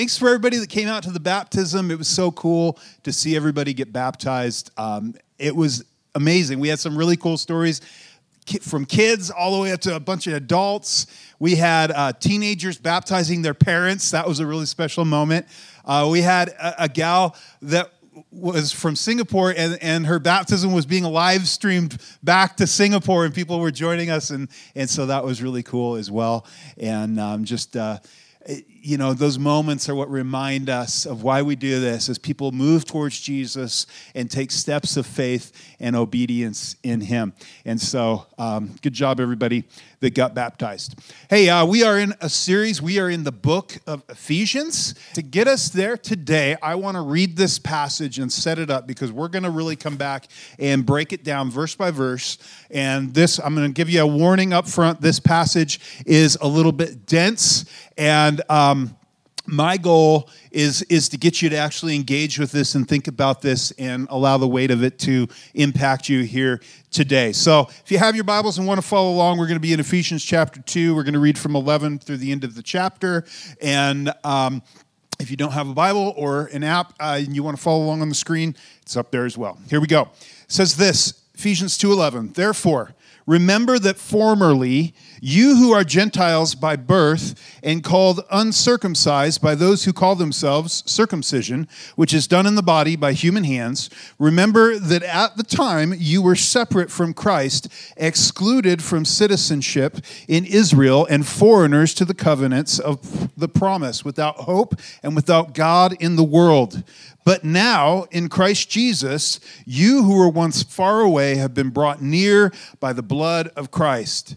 [0.00, 1.90] thanks for everybody that came out to the baptism.
[1.90, 4.70] It was so cool to see everybody get baptized.
[4.78, 5.84] Um, it was
[6.14, 6.58] amazing.
[6.58, 7.82] We had some really cool stories
[8.62, 11.06] from kids all the way up to a bunch of adults.
[11.38, 14.10] We had uh, teenagers baptizing their parents.
[14.12, 15.44] That was a really special moment.
[15.84, 17.92] Uh, we had a, a, gal that
[18.30, 23.34] was from Singapore, and, and her baptism was being live streamed back to Singapore, and
[23.34, 26.46] people were joining us, and, and so that was really cool as well.
[26.78, 27.98] And um, just uh,
[28.82, 32.50] you know, those moments are what remind us of why we do this as people
[32.50, 37.34] move towards Jesus and take steps of faith and obedience in Him.
[37.64, 39.64] And so, um, good job, everybody
[40.00, 40.94] that got baptized.
[41.28, 42.80] Hey, uh, we are in a series.
[42.80, 44.94] We are in the book of Ephesians.
[45.14, 48.86] To get us there today, I want to read this passage and set it up
[48.86, 50.26] because we're going to really come back
[50.58, 52.38] and break it down verse by verse.
[52.70, 55.02] And this, I'm going to give you a warning up front.
[55.02, 57.66] This passage is a little bit dense
[58.00, 58.96] and um,
[59.46, 63.42] my goal is is to get you to actually engage with this and think about
[63.42, 67.32] this and allow the weight of it to impact you here today.
[67.32, 69.72] So, if you have your Bibles and want to follow along, we're going to be
[69.72, 70.94] in Ephesians chapter two.
[70.94, 73.24] We're going to read from 11 through the end of the chapter,
[73.60, 74.62] and um,
[75.18, 77.84] if you don't have a Bible or an app uh, and you want to follow
[77.84, 79.58] along on the screen, it's up there as well.
[79.68, 80.02] Here we go.
[80.02, 82.34] It says this Ephesians 2:11.
[82.34, 82.94] Therefore
[83.30, 89.92] Remember that formerly you who are Gentiles by birth and called uncircumcised by those who
[89.92, 95.36] call themselves circumcision, which is done in the body by human hands, remember that at
[95.36, 102.04] the time you were separate from Christ, excluded from citizenship in Israel, and foreigners to
[102.04, 106.82] the covenants of the promise, without hope and without God in the world.
[107.24, 112.50] But now, in Christ Jesus, you who were once far away have been brought near
[112.80, 114.36] by the blood of Christ.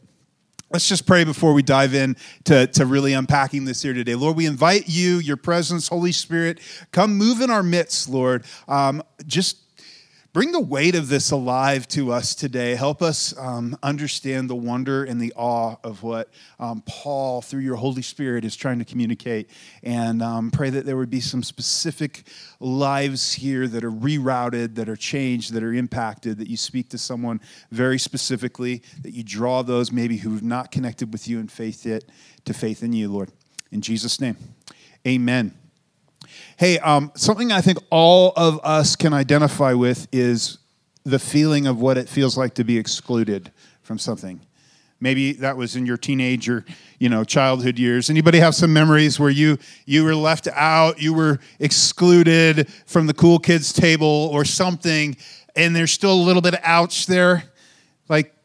[0.71, 2.15] Let's just pray before we dive in
[2.45, 4.15] to, to really unpacking this here today.
[4.15, 6.61] Lord, we invite you, your presence, Holy Spirit,
[6.93, 8.45] come move in our midst, Lord.
[8.69, 9.60] Um, just
[10.33, 12.75] Bring the weight of this alive to us today.
[12.75, 17.75] Help us um, understand the wonder and the awe of what um, Paul, through your
[17.75, 19.49] Holy Spirit, is trying to communicate.
[19.83, 22.23] And um, pray that there would be some specific
[22.61, 26.97] lives here that are rerouted, that are changed, that are impacted, that you speak to
[26.97, 31.85] someone very specifically, that you draw those maybe who've not connected with you in faith
[31.85, 32.05] yet
[32.45, 33.33] to faith in you, Lord.
[33.69, 34.37] In Jesus' name,
[35.05, 35.60] amen.
[36.61, 40.59] Hey, um, something I think all of us can identify with is
[41.03, 43.51] the feeling of what it feels like to be excluded
[43.81, 44.39] from something.
[44.99, 46.63] Maybe that was in your teenage or
[46.99, 48.11] you know childhood years.
[48.11, 49.57] Anybody have some memories where you
[49.87, 55.17] you were left out, you were excluded from the cool kids table or something,
[55.55, 57.43] and there's still a little bit of ouch there,
[58.07, 58.35] like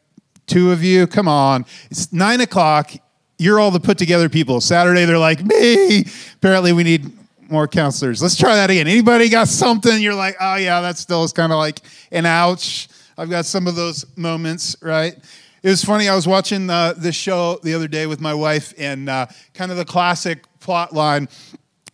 [0.47, 1.05] two of you.
[1.05, 2.93] Come on, it's nine o'clock.
[3.37, 4.59] You're all the put together people.
[4.59, 6.03] Saturday, they're like me.
[6.33, 7.11] Apparently, we need
[7.49, 8.21] more counselors.
[8.21, 8.87] Let's try that again.
[8.87, 11.81] Anybody got something you're like, oh yeah, that still is kind of like
[12.11, 12.87] an ouch.
[13.17, 15.15] I've got some of those moments, right?
[15.63, 16.07] It was funny.
[16.07, 19.71] I was watching uh, this show the other day with my wife, and uh, kind
[19.71, 21.27] of the classic plot line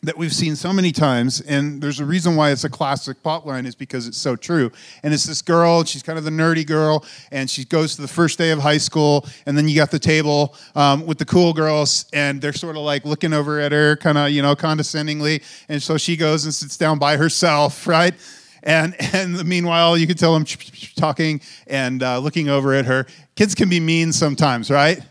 [0.03, 3.65] that we've seen so many times, and there's a reason why it's a classic plotline
[3.65, 4.69] is because it's so true.
[5.01, 8.07] And it's this girl, she's kind of the nerdy girl, and she goes to the
[8.07, 11.53] first day of high school, and then you got the table um, with the cool
[11.53, 15.41] girls, and they're sort of like looking over at her, kind of you know condescendingly,
[15.69, 18.13] and so she goes and sits down by herself, right?
[18.61, 20.45] And and meanwhile, you can tell them
[20.97, 23.05] talking and uh, looking over at her.
[23.35, 25.01] Kids can be mean sometimes, right?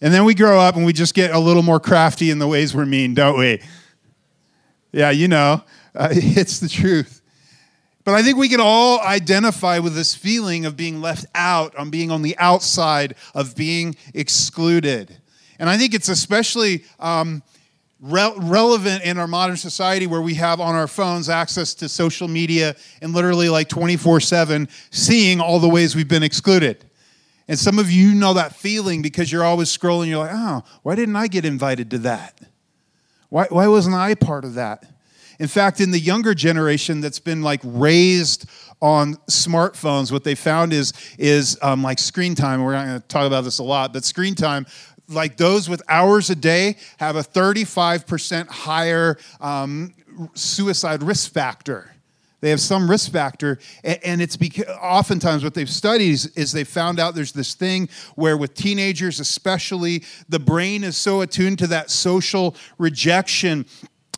[0.00, 2.46] And then we grow up and we just get a little more crafty in the
[2.46, 3.60] ways we're mean, don't we?
[4.98, 5.62] Yeah, you know,
[5.94, 7.22] uh, it's the truth.
[8.02, 11.88] But I think we can all identify with this feeling of being left out, on
[11.88, 15.16] being on the outside, of being excluded.
[15.60, 17.44] And I think it's especially um,
[18.00, 22.26] re- relevant in our modern society where we have on our phones access to social
[22.26, 26.84] media and literally like 24 7 seeing all the ways we've been excluded.
[27.46, 30.08] And some of you know that feeling because you're always scrolling.
[30.08, 32.47] You're like, oh, why didn't I get invited to that?
[33.28, 34.84] Why, why wasn't I part of that?
[35.38, 38.48] In fact, in the younger generation that's been like raised
[38.80, 42.62] on smartphones, what they found is is um, like screen time.
[42.62, 44.66] We're not going to talk about this a lot, but screen time.
[45.08, 49.94] Like those with hours a day have a 35% higher um,
[50.34, 51.90] suicide risk factor.
[52.40, 56.64] They have some risk factor, and it's because oftentimes what they've studied is, is they
[56.64, 61.66] found out there's this thing where with teenagers, especially, the brain is so attuned to
[61.68, 63.66] that social rejection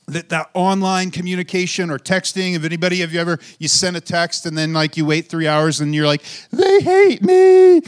[0.06, 4.44] that that online communication or texting if anybody have you ever you send a text
[4.44, 7.80] and then like you wait three hours and you're like they hate me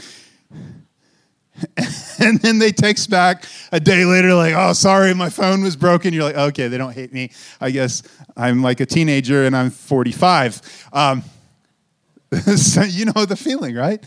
[2.19, 6.13] and then they text back a day later like oh sorry my phone was broken.
[6.13, 7.31] You're like okay they don't hate me.
[7.59, 8.03] I guess
[8.35, 11.23] i'm like a teenager and i'm 45 um,
[12.55, 14.03] so you know the feeling right?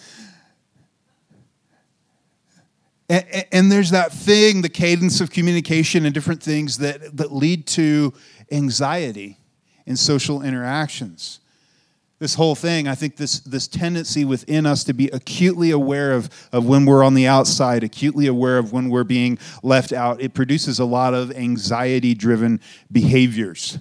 [3.09, 7.69] And, and, there's that thing the cadence of communication and different things that, that lead
[7.69, 8.13] to
[8.51, 9.39] anxiety
[9.87, 11.39] in social interactions
[12.19, 16.31] this whole thing, I think this, this tendency within us to be acutely aware of,
[16.51, 20.33] of when we're on the outside, acutely aware of when we're being left out, it
[20.33, 22.61] produces a lot of anxiety driven
[22.91, 23.79] behaviors.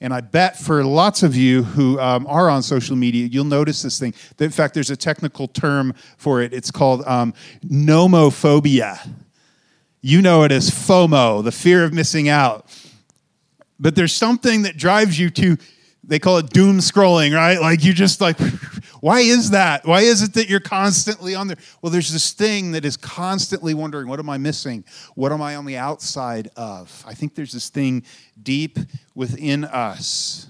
[0.00, 3.82] And I bet for lots of you who um, are on social media, you'll notice
[3.82, 4.14] this thing.
[4.38, 6.54] In fact, there's a technical term for it.
[6.54, 7.34] It's called um,
[7.66, 9.06] nomophobia.
[10.00, 12.74] You know it as FOMO, the fear of missing out.
[13.78, 15.58] But there's something that drives you to
[16.02, 17.60] they call it doom scrolling, right?
[17.60, 18.38] Like you just like,
[19.00, 19.86] why is that?
[19.86, 21.58] Why is it that you're constantly on there?
[21.82, 24.84] Well, there's this thing that is constantly wondering, what am I missing?
[25.14, 27.04] What am I on the outside of?
[27.06, 28.04] I think there's this thing
[28.42, 28.78] deep
[29.14, 30.48] within us.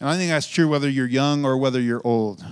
[0.00, 2.44] And I think that's true whether you're young or whether you're old.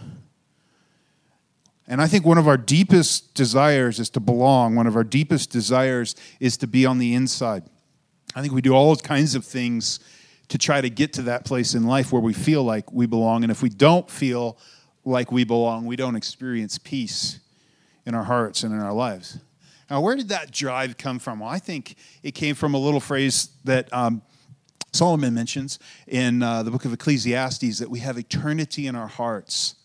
[1.89, 4.75] And I think one of our deepest desires is to belong.
[4.75, 7.63] One of our deepest desires is to be on the inside.
[8.35, 10.01] I think we do all kinds of things
[10.49, 13.43] to try to get to that place in life where we feel like we belong.
[13.43, 14.59] And if we don't feel
[15.05, 17.41] like we belong, we don't experience peace
[18.05, 19.39] in our hearts and in our lives.
[19.91, 21.41] Now, where did that drive come from?
[21.41, 24.23] Well, I think it came from a little phrase that um,
[24.93, 25.79] Solomon mentions
[26.09, 29.76] in uh, the book of Ecclesiastes that we have eternity in our hearts.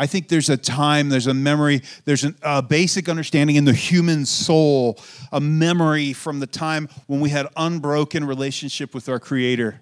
[0.00, 3.74] I think there's a time, there's a memory, there's a uh, basic understanding in the
[3.74, 4.96] human soul,
[5.32, 9.80] a memory from the time when we had unbroken relationship with our Creator.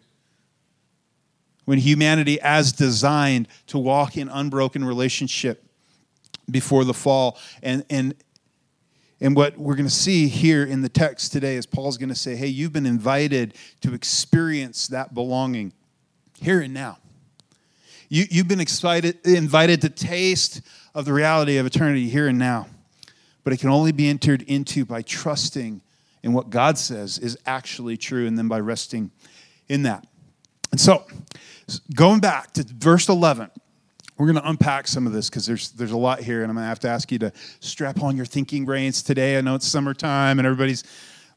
[1.67, 5.63] When humanity, as designed to walk in unbroken relationship
[6.51, 7.39] before the fall.
[7.63, 8.15] And, and,
[9.21, 12.15] and what we're going to see here in the text today is Paul's going to
[12.15, 15.73] say, hey, you've been invited to experience that belonging
[16.41, 16.99] here and now.
[18.09, 20.61] You, you've been excited, invited to taste
[20.95, 22.67] of the reality of eternity here and now.
[23.45, 25.81] But it can only be entered into by trusting
[26.23, 29.11] in what God says is actually true and then by resting
[29.69, 30.07] in that.
[30.73, 31.07] And so,
[31.95, 33.51] going back to verse 11,
[34.19, 36.57] we're going to unpack some of this because there's, there's a lot here, and I'm
[36.57, 39.37] going to have to ask you to strap on your thinking brains today.
[39.37, 40.85] I know it's summertime and everybody's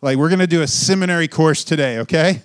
[0.02, 2.42] like, we're going to do a seminary course today, okay?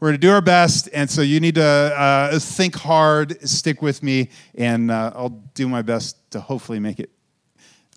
[0.00, 3.82] We're going to do our best, and so you need to uh, think hard, stick
[3.82, 7.10] with me, and uh, I'll do my best to hopefully make it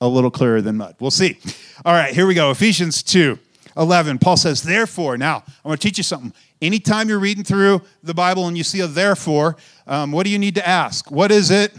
[0.02, 0.96] a little clearer than mud.
[1.00, 1.38] We'll see.
[1.86, 2.50] All right, here we go.
[2.50, 3.38] Ephesians 2
[3.78, 4.18] 11.
[4.18, 6.34] Paul says, Therefore, now I'm going to teach you something.
[6.60, 10.40] Anytime you're reading through the Bible and you see a therefore, um, what do you
[10.40, 11.12] need to ask?
[11.12, 11.72] What is it?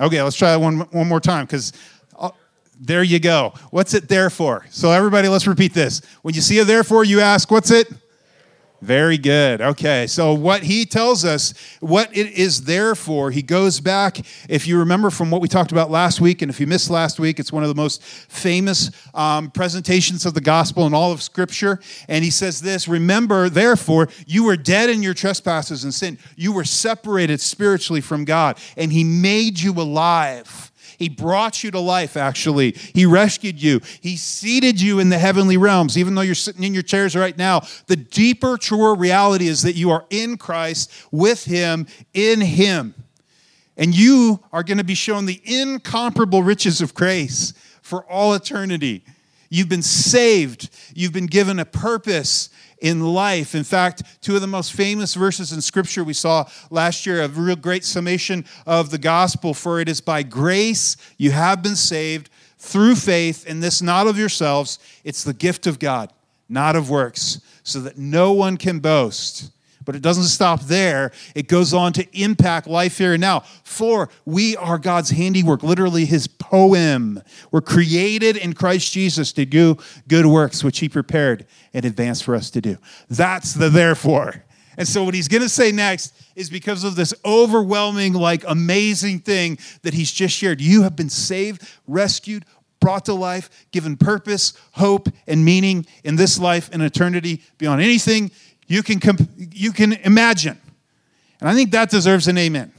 [0.00, 1.72] Okay, let's try that one, one more time because
[2.18, 2.30] uh,
[2.80, 3.54] there you go.
[3.70, 4.66] What's it there for?
[4.70, 6.02] So, everybody, let's repeat this.
[6.22, 7.86] When you see a therefore, you ask, What's it?
[8.80, 9.60] Very good.
[9.60, 10.06] Okay.
[10.06, 14.20] So, what he tells us, what it is there for, he goes back.
[14.48, 17.20] If you remember from what we talked about last week, and if you missed last
[17.20, 21.20] week, it's one of the most famous um, presentations of the gospel in all of
[21.22, 21.78] Scripture.
[22.08, 26.18] And he says this Remember, therefore, you were dead in your trespasses and sin.
[26.36, 30.69] You were separated spiritually from God, and he made you alive
[31.00, 32.72] he brought you to life, actually.
[32.72, 33.80] He rescued you.
[34.02, 37.36] He seated you in the heavenly realms, even though you're sitting in your chairs right
[37.38, 37.62] now.
[37.86, 42.94] The deeper, truer reality is that you are in Christ, with Him, in Him.
[43.78, 49.02] And you are going to be shown the incomparable riches of grace for all eternity.
[49.48, 53.54] You've been saved, you've been given a purpose, in life.
[53.54, 57.28] In fact, two of the most famous verses in Scripture we saw last year, a
[57.28, 59.54] real great summation of the gospel.
[59.54, 64.18] For it is by grace you have been saved through faith, and this not of
[64.18, 66.12] yourselves, it's the gift of God,
[66.48, 69.50] not of works, so that no one can boast.
[69.84, 71.10] But it doesn't stop there.
[71.34, 73.40] It goes on to impact life here and now.
[73.64, 77.22] For we are God's handiwork, literally his poem.
[77.50, 82.34] We're created in Christ Jesus to do good works, which he prepared in advance for
[82.34, 82.76] us to do.
[83.08, 84.44] That's the therefore.
[84.76, 89.20] And so, what he's going to say next is because of this overwhelming, like amazing
[89.20, 90.60] thing that he's just shared.
[90.60, 92.44] You have been saved, rescued,
[92.80, 98.30] brought to life, given purpose, hope, and meaning in this life and eternity beyond anything
[98.70, 100.56] you can, comp- you can imagine.
[101.40, 102.72] And I think that deserves an amen.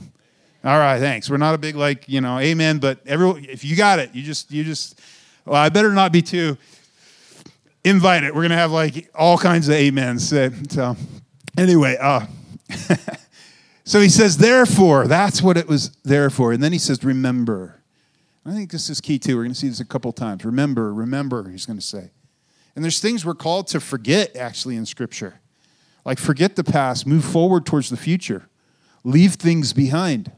[0.63, 1.29] All right, thanks.
[1.29, 4.24] We're not a big like, you know, amen, but everyone if you got it, you
[4.24, 5.01] just you just
[5.43, 6.57] well, I better not be too
[7.83, 8.33] invite it.
[8.33, 10.29] We're to have like all kinds of amens.
[10.29, 10.95] So
[11.57, 12.27] anyway, uh
[13.83, 16.53] so he says therefore, that's what it was there for.
[16.53, 17.81] And then he says remember.
[18.45, 19.36] I think this is key too.
[19.36, 20.45] We're to see this a couple times.
[20.45, 22.12] Remember, remember, he's to say.
[22.75, 25.40] And there's things we're called to forget actually in scripture.
[26.03, 28.48] Like, forget the past, move forward towards the future,
[29.03, 30.31] leave things behind.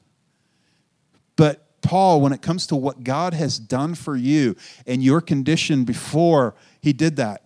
[1.36, 4.56] But, Paul, when it comes to what God has done for you
[4.86, 7.46] and your condition before he did that,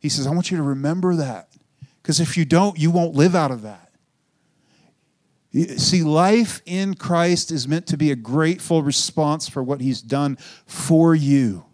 [0.00, 1.48] he says, I want you to remember that.
[2.02, 3.90] Because if you don't, you won't live out of that.
[5.52, 10.36] See, life in Christ is meant to be a grateful response for what he's done
[10.66, 11.64] for you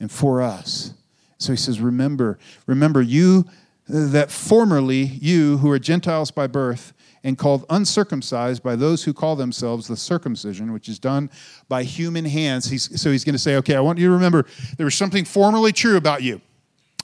[0.00, 0.92] and for us.
[1.38, 3.44] So he says, Remember, remember, you
[3.88, 9.34] that formerly you who are Gentiles by birth and called uncircumcised by those who call
[9.34, 11.30] themselves the circumcision, which is done
[11.68, 12.66] by human hands.
[12.66, 15.24] He's, so he's going to say, okay, I want you to remember there was something
[15.24, 16.40] formerly true about you.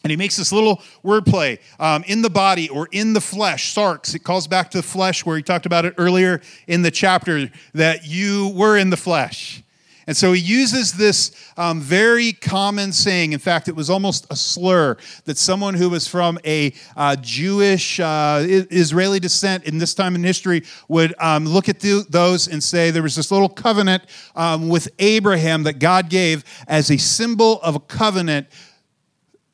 [0.04, 4.14] And he makes this little wordplay um, in the body or in the flesh, sarx.
[4.14, 7.50] It calls back to the flesh where he talked about it earlier in the chapter
[7.74, 9.61] that you were in the flesh.
[10.06, 13.32] And so he uses this um, very common saying.
[13.32, 18.00] In fact, it was almost a slur that someone who was from a uh, Jewish,
[18.00, 22.62] uh, Israeli descent in this time in history would um, look at the, those and
[22.62, 24.04] say there was this little covenant
[24.34, 28.48] um, with Abraham that God gave as a symbol of a covenant.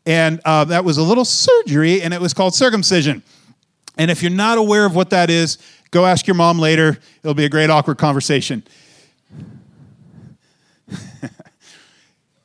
[0.06, 3.22] And uh, that was a little surgery, and it was called circumcision.
[3.98, 5.58] And if you're not aware of what that is,
[5.90, 6.98] go ask your mom later.
[7.22, 8.62] It'll be a great, awkward conversation.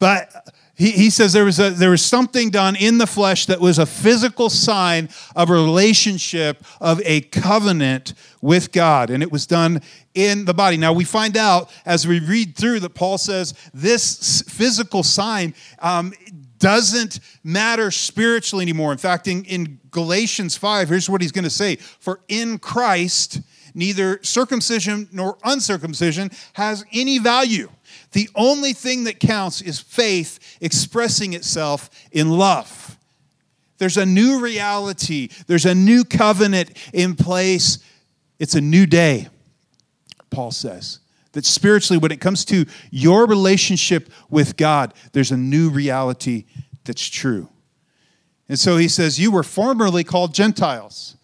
[0.03, 3.61] But he, he says there was, a, there was something done in the flesh that
[3.61, 9.09] was a physical sign of a relationship, of a covenant with God.
[9.09, 9.81] And it was done
[10.13, 10.75] in the body.
[10.75, 16.11] Now we find out as we read through that Paul says this physical sign um,
[16.57, 18.91] doesn't matter spiritually anymore.
[18.91, 23.39] In fact, in, in Galatians 5, here's what he's going to say For in Christ,
[23.73, 27.69] neither circumcision nor uncircumcision has any value.
[28.13, 32.97] The only thing that counts is faith expressing itself in love.
[33.79, 37.79] There's a new reality, there's a new covenant in place.
[38.39, 39.27] It's a new day,
[40.29, 40.99] Paul says.
[41.33, 46.45] That spiritually, when it comes to your relationship with God, there's a new reality
[46.83, 47.49] that's true.
[48.47, 51.15] And so he says, You were formerly called Gentiles.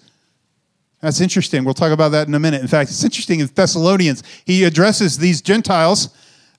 [1.01, 1.63] That's interesting.
[1.63, 2.61] We'll talk about that in a minute.
[2.61, 6.09] In fact, it's interesting in Thessalonians, he addresses these Gentiles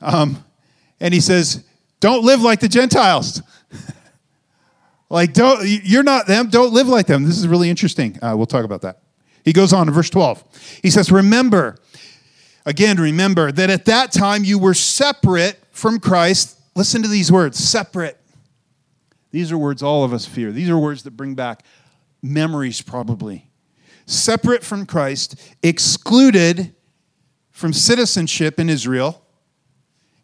[0.00, 0.44] um,
[1.00, 1.64] and he says,
[2.00, 3.42] Don't live like the Gentiles.
[5.10, 6.48] like, don't, you're not them.
[6.48, 7.24] Don't live like them.
[7.24, 8.18] This is really interesting.
[8.22, 9.02] Uh, we'll talk about that.
[9.44, 10.80] He goes on in verse 12.
[10.82, 11.76] He says, Remember,
[12.66, 16.58] again, remember that at that time you were separate from Christ.
[16.74, 18.18] Listen to these words separate.
[19.30, 20.52] These are words all of us fear.
[20.52, 21.64] These are words that bring back
[22.22, 23.48] memories, probably.
[24.06, 26.74] Separate from Christ, excluded
[27.50, 29.24] from citizenship in Israel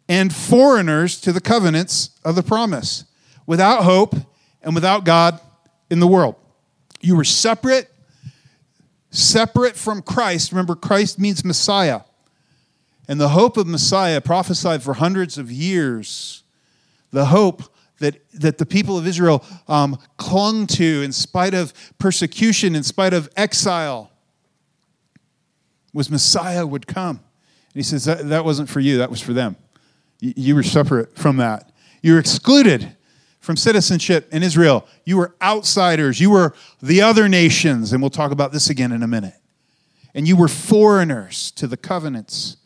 [0.09, 3.05] and foreigners to the covenants of the promise,
[3.45, 4.15] without hope
[4.61, 5.39] and without God
[5.89, 6.35] in the world.
[7.01, 7.91] You were separate,
[9.11, 10.51] separate from Christ.
[10.51, 12.01] Remember, Christ means Messiah.
[13.07, 16.43] And the hope of Messiah, prophesied for hundreds of years,
[17.11, 17.63] the hope
[17.99, 23.13] that, that the people of Israel um, clung to in spite of persecution, in spite
[23.13, 24.11] of exile,
[25.93, 27.17] was Messiah would come.
[27.17, 29.55] And he says, that, that wasn't for you, that was for them.
[30.19, 31.71] You were separate from that.
[32.01, 32.95] You were excluded
[33.39, 34.87] from citizenship in Israel.
[35.05, 36.19] You were outsiders.
[36.19, 37.93] You were the other nations.
[37.93, 39.35] And we'll talk about this again in a minute.
[40.13, 42.57] And you were foreigners to the covenants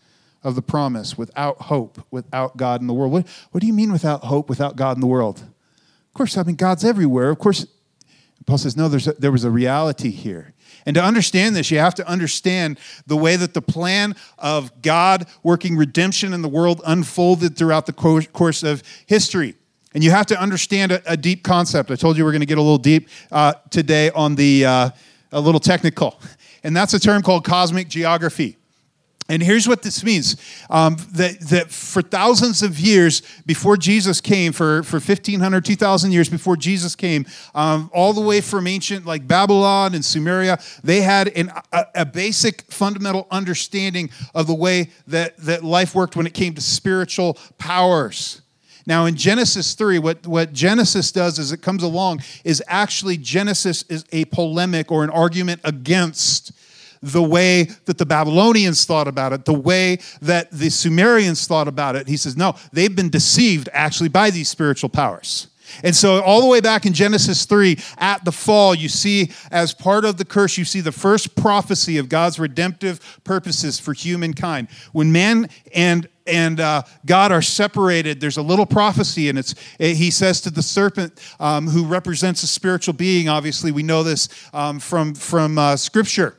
[0.44, 3.12] of the promise without hope, without God in the world.
[3.12, 5.40] What, what do you mean without hope, without God in the world?
[5.42, 7.30] Of course, I mean, God's everywhere.
[7.30, 7.68] Of course,
[8.46, 10.54] Paul says, no, there's a, there was a reality here.
[10.86, 15.28] And to understand this, you have to understand the way that the plan of God
[15.44, 19.56] working redemption in the world unfolded throughout the course of history.
[19.94, 21.92] And you have to understand a, a deep concept.
[21.92, 24.90] I told you we're going to get a little deep uh, today on the, uh,
[25.32, 26.20] a little technical.
[26.64, 28.58] And that's a term called cosmic geography.
[29.32, 30.36] And here's what this means
[30.70, 36.28] um, that, that for thousands of years before Jesus came, for, for 1,500, 2,000 years
[36.28, 41.30] before Jesus came, um, all the way from ancient like Babylon and Sumeria, they had
[41.30, 46.34] an, a, a, basic fundamental understanding of the way that, that life worked when it
[46.34, 48.42] came to spiritual powers.
[48.86, 53.84] Now, in Genesis 3, what, what Genesis does as it comes along is actually Genesis
[53.84, 56.52] is a polemic or an argument against
[57.02, 61.96] the way that the Babylonians thought about it, the way that the Sumerians thought about
[61.96, 62.08] it.
[62.08, 65.48] He says, no, they've been deceived actually by these spiritual powers.
[65.84, 69.74] And so, all the way back in Genesis 3, at the fall, you see, as
[69.74, 74.68] part of the curse, you see the first prophecy of God's redemptive purposes for humankind.
[74.92, 78.22] When man and and uh, God are separated.
[78.22, 82.48] There's a little prophecy, and it's he says to the serpent, um, who represents a
[82.48, 83.28] spiritual being.
[83.28, 86.38] Obviously, we know this um, from from uh, Scripture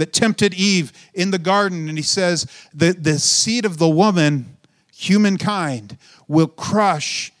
[0.00, 1.88] that tempted Eve in the garden.
[1.88, 4.56] And he says that the seed of the woman,
[4.94, 7.32] humankind, will crush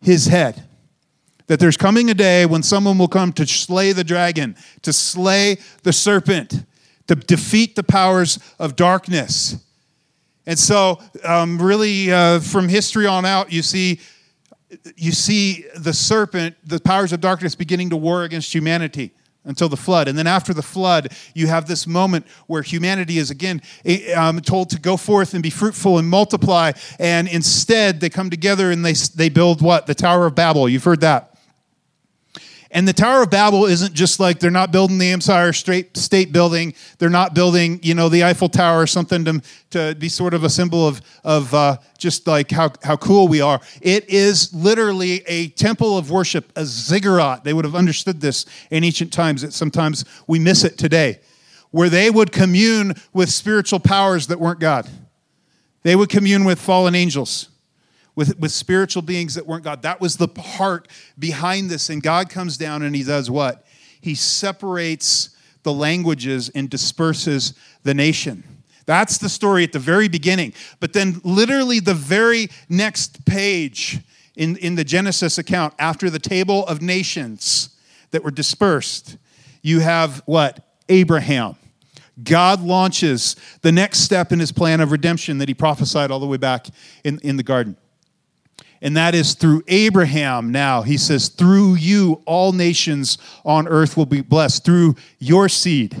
[0.00, 0.62] his head.
[1.48, 5.58] That there's coming a day when someone will come to slay the dragon, to slay
[5.82, 6.64] the serpent,
[7.08, 9.56] to defeat the powers of darkness.
[10.46, 14.00] And so, um, really, uh, from history on out, you see,
[14.96, 19.12] you see the serpent, the powers of darkness, beginning to war against humanity
[19.44, 20.08] until the flood.
[20.08, 24.40] And then after the flood, you have this moment where humanity is again eh, um,
[24.40, 26.72] told to go forth and be fruitful and multiply.
[26.98, 29.86] And instead, they come together and they, they build what?
[29.86, 30.68] The Tower of Babel.
[30.68, 31.33] You've heard that.
[32.74, 36.74] And the Tower of Babel isn't just like they're not building the Empire State Building.
[36.98, 40.42] They're not building, you know, the Eiffel Tower or something to, to be sort of
[40.42, 43.60] a symbol of, of uh, just like how, how cool we are.
[43.80, 47.44] It is literally a temple of worship, a ziggurat.
[47.44, 49.42] They would have understood this in ancient times.
[49.42, 51.20] That sometimes we miss it today,
[51.70, 54.90] where they would commune with spiritual powers that weren't God.
[55.84, 57.50] They would commune with fallen angels
[58.16, 59.82] with, with spiritual beings that weren't God.
[59.82, 61.90] That was the heart behind this.
[61.90, 63.66] And God comes down and he does what?
[64.00, 65.30] He separates
[65.62, 68.44] the languages and disperses the nation.
[68.86, 70.52] That's the story at the very beginning.
[70.78, 74.00] But then, literally, the very next page
[74.36, 77.70] in, in the Genesis account, after the table of nations
[78.10, 79.16] that were dispersed,
[79.62, 80.60] you have what?
[80.90, 81.56] Abraham.
[82.22, 86.26] God launches the next step in his plan of redemption that he prophesied all the
[86.26, 86.66] way back
[87.02, 87.76] in, in the garden
[88.84, 90.82] and that is through Abraham now.
[90.82, 95.96] He says, Through you, all nations on earth will be blessed, through your seed.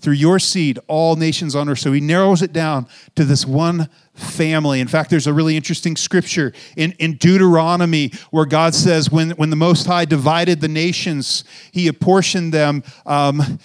[0.00, 1.78] Through your seed, all nations on earth.
[1.78, 4.80] So he narrows it down to this one family.
[4.80, 9.50] In fact, there's a really interesting scripture in, in Deuteronomy where God says, when, when
[9.50, 12.82] the Most High divided the nations, he apportioned them.
[13.06, 13.60] Um,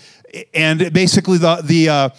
[0.54, 2.10] and basically, the, the, uh,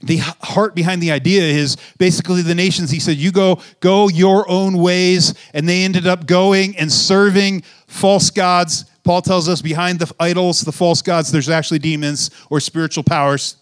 [0.00, 2.90] the heart behind the idea is basically the nations.
[2.90, 7.62] He said you go go your own ways and they ended up going and serving
[7.86, 8.84] false gods.
[9.02, 13.56] Paul tells us behind the idols the false gods there's actually demons or spiritual powers.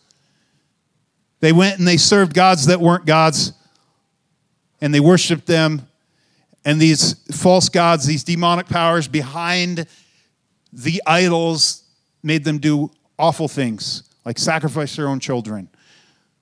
[1.40, 3.52] They went and they served gods that weren't gods
[4.80, 5.88] and they worshiped them.
[6.66, 9.86] And these false gods these demonic powers behind
[10.70, 11.84] the idols
[12.22, 15.70] made them do awful things like sacrifice their own children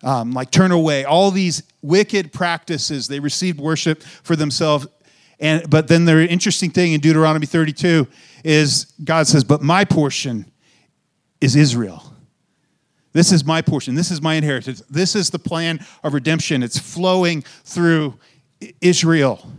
[0.04, 3.08] um, like turn away, all these wicked practices.
[3.08, 4.86] They received worship for themselves.
[5.40, 8.06] And, but then the interesting thing in Deuteronomy 32
[8.44, 10.50] is God says, But my portion
[11.40, 12.12] is Israel.
[13.12, 13.94] This is my portion.
[13.94, 14.82] This is my inheritance.
[14.90, 16.62] This is the plan of redemption.
[16.62, 18.18] It's flowing through
[18.80, 19.52] Israel,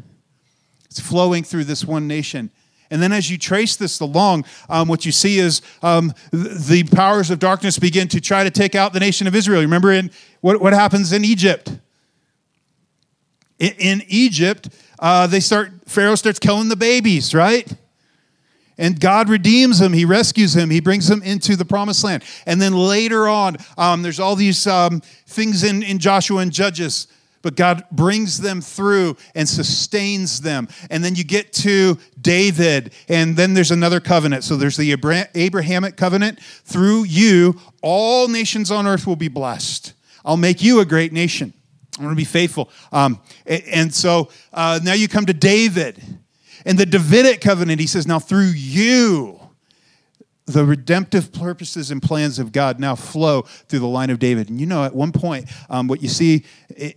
[0.86, 2.52] it's flowing through this one nation.
[2.96, 7.30] And then as you trace this along, um, what you see is um, the powers
[7.30, 9.60] of darkness begin to try to take out the nation of Israel.
[9.60, 11.78] Remember in what, what happens in Egypt?
[13.60, 17.70] In, in Egypt, uh, they start, Pharaoh starts killing the babies, right?
[18.78, 19.92] And God redeems him.
[19.92, 20.70] He rescues him.
[20.70, 22.24] He brings him into the promised land.
[22.46, 27.08] And then later on, um, there's all these um, things in, in Joshua and Judges
[27.46, 30.68] but God brings them through and sustains them.
[30.90, 34.44] And then you get to David, and then there's another covenant.
[34.44, 34.92] So there's the
[35.36, 36.40] Abrahamic covenant.
[36.42, 39.94] Through you, all nations on earth will be blessed.
[40.26, 41.54] I'll make you a great nation.
[42.00, 42.72] I'm going to be faithful.
[42.92, 46.02] Um, and so uh, now you come to David.
[46.66, 49.35] And the Davidic covenant, he says, now through you,
[50.46, 54.50] the redemptive purposes and plans of God now flow through the line of David.
[54.50, 56.44] And you know, at one point, um, what you see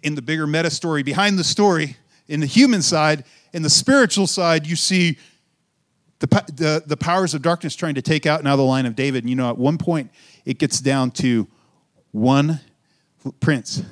[0.03, 1.97] in the bigger meta story, behind the story,
[2.29, 5.17] in the human side, in the spiritual side, you see
[6.19, 9.25] the, the, the powers of darkness trying to take out now the line of David.
[9.25, 10.11] And you know, at one point,
[10.45, 11.47] it gets down to
[12.13, 12.61] one
[13.41, 13.83] prince.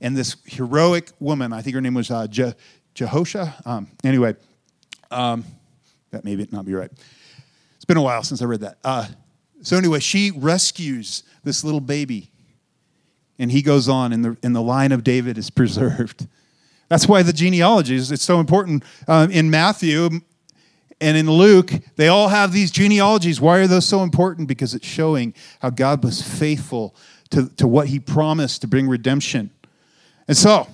[0.00, 2.54] And this heroic woman, I think her name was uh, Je-
[2.94, 3.66] Jehosha.
[3.66, 4.34] Um, anyway,
[5.10, 5.44] um,
[6.10, 6.90] that may not be right.
[7.88, 8.78] Been a while since I read that.
[8.84, 9.06] Uh,
[9.62, 12.30] so anyway, she rescues this little baby,
[13.38, 16.28] and he goes on, and the, and the line of David is preserved.
[16.88, 18.84] That's why the genealogies, it's so important.
[19.06, 20.20] Uh, in Matthew
[21.00, 23.40] and in Luke, they all have these genealogies.
[23.40, 24.48] Why are those so important?
[24.48, 26.94] Because it's showing how God was faithful
[27.30, 29.50] to, to what he promised to bring redemption.
[30.26, 30.66] And so,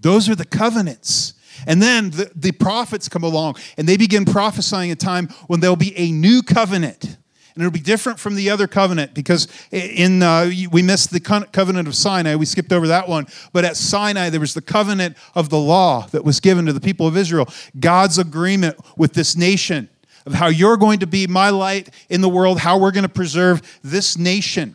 [0.00, 1.34] those are the covenants.
[1.66, 5.76] And then the, the prophets come along and they begin prophesying a time when there'll
[5.76, 7.16] be a new covenant
[7.54, 11.86] and it'll be different from the other covenant because in uh, we missed the covenant
[11.86, 12.34] of Sinai.
[12.36, 13.26] We skipped over that one.
[13.52, 16.80] But at Sinai, there was the covenant of the law that was given to the
[16.80, 17.48] people of Israel.
[17.78, 19.90] God's agreement with this nation
[20.24, 23.08] of how you're going to be my light in the world, how we're going to
[23.08, 24.74] preserve this nation.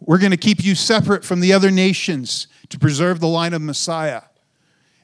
[0.00, 3.60] We're going to keep you separate from the other nations to preserve the line of
[3.60, 4.22] Messiah.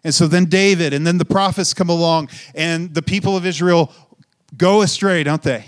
[0.06, 3.92] And so then David and then the prophets come along, and the people of Israel
[4.56, 5.64] go astray, don't they?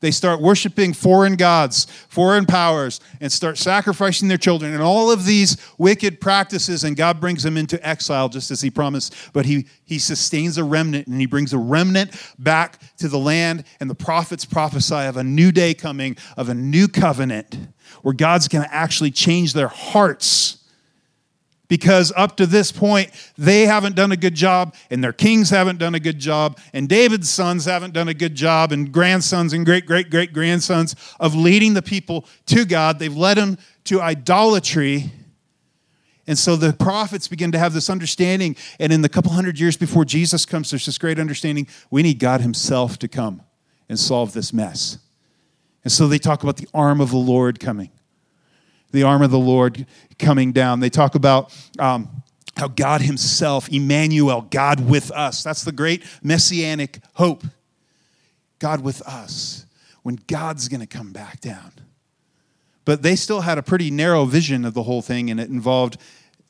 [0.00, 5.26] They start worshiping foreign gods, foreign powers, and start sacrificing their children, and all of
[5.26, 9.14] these wicked practices, and God brings them into exile just as He promised.
[9.34, 13.64] But He, he sustains a remnant, and He brings a remnant back to the land,
[13.78, 17.58] and the prophets prophesy of a new day coming, of a new covenant,
[18.00, 20.65] where God's going to actually change their hearts
[21.68, 25.78] because up to this point, they haven't done a good job, and their kings haven't
[25.78, 29.64] done a good job, and David's sons haven't done a good job, and grandsons and
[29.64, 32.98] great great great grandsons of leading the people to God.
[32.98, 35.12] They've led them to idolatry.
[36.28, 38.56] And so the prophets begin to have this understanding.
[38.80, 42.18] And in the couple hundred years before Jesus comes, there's this great understanding we need
[42.18, 43.42] God Himself to come
[43.88, 44.98] and solve this mess.
[45.84, 47.90] And so they talk about the arm of the Lord coming
[48.92, 49.86] the arm of the Lord
[50.18, 50.80] coming down.
[50.80, 52.22] They talk about um,
[52.56, 55.42] how God Himself, Emmanuel, God with us.
[55.42, 57.44] That's the great messianic hope.
[58.58, 59.66] God with us
[60.02, 61.72] when God's going to come back down.
[62.84, 65.98] But they still had a pretty narrow vision of the whole thing, and it involved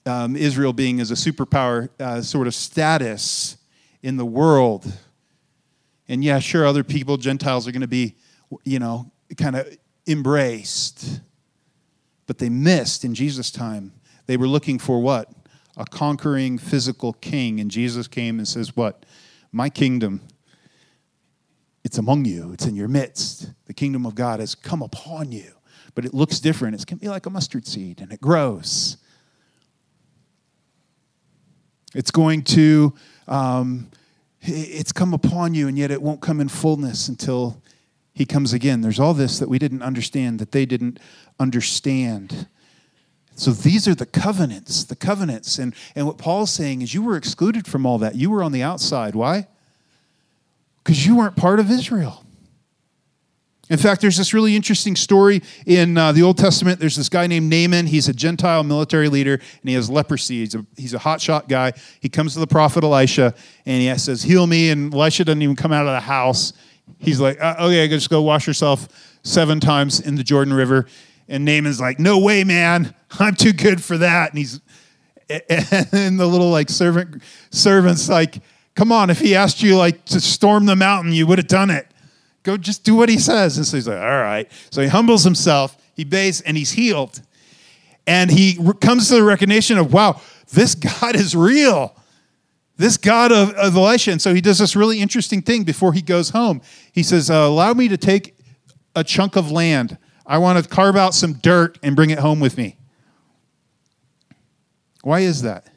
[0.05, 3.57] um, Israel being as a superpower uh, sort of status
[4.03, 4.93] in the world.
[6.09, 8.15] And yeah, sure, other people, Gentiles, are going to be,
[8.65, 11.21] you know, kind of embraced.
[12.27, 13.93] But they missed in Jesus' time.
[14.27, 15.31] They were looking for what?
[15.77, 17.61] A conquering physical king.
[17.61, 19.07] And Jesus came and says, What?
[19.53, 20.23] My kingdom,
[21.85, 23.53] it's among you, it's in your midst.
[23.67, 25.53] The kingdom of God has come upon you.
[25.95, 26.75] But it looks different.
[26.75, 28.99] It's going to be like a mustard seed and it grows.
[31.95, 32.93] It's going to,
[33.27, 33.89] um,
[34.43, 37.63] it's come upon you, and yet it won't come in fullness until
[38.17, 38.81] he comes again.
[38.81, 40.99] There's all this that we didn't understand, that they didn't
[41.39, 42.47] understand.
[43.35, 45.59] So these are the covenants, the covenants.
[45.59, 48.15] And, and what Paul's saying is you were excluded from all that.
[48.15, 49.15] You were on the outside.
[49.15, 49.49] Why?
[50.83, 52.25] Because you weren't part of Israel.
[53.69, 56.81] In fact, there's this really interesting story in uh, the Old Testament.
[56.81, 57.87] There's this guy named Naaman.
[57.87, 60.39] He's a Gentile military leader, and he has leprosy.
[60.39, 61.75] He's a, he's a hotshot guy.
[62.01, 63.35] He comes to the prophet Elisha,
[63.67, 64.71] and he says, Heal me.
[64.71, 66.55] And Elisha doesn't even come out of the house.
[66.99, 68.89] He's like, uh, okay, just go wash yourself
[69.23, 70.87] seven times in the Jordan River.
[71.29, 72.95] And Naaman's like, no way, man.
[73.19, 74.31] I'm too good for that.
[74.31, 74.61] And he's,
[75.29, 78.39] and the little like servant, servant's like,
[78.75, 81.71] come on, if he asked you like to storm the mountain, you would have done
[81.71, 81.89] it.
[82.45, 83.57] Go just do what he says.
[83.57, 84.51] And so he's like, all right.
[84.71, 87.21] So he humbles himself, he bathes, and he's healed.
[88.07, 90.21] And he comes to the recognition of, wow,
[90.53, 91.97] this God is real
[92.77, 94.13] this God of, of Elisha.
[94.13, 96.61] And so he does this really interesting thing before he goes home.
[96.93, 98.37] He says, uh, Allow me to take
[98.95, 99.99] a chunk of land.
[100.27, 102.77] I want to carve out some dirt and bring it home with me.
[105.03, 105.69] Why is that?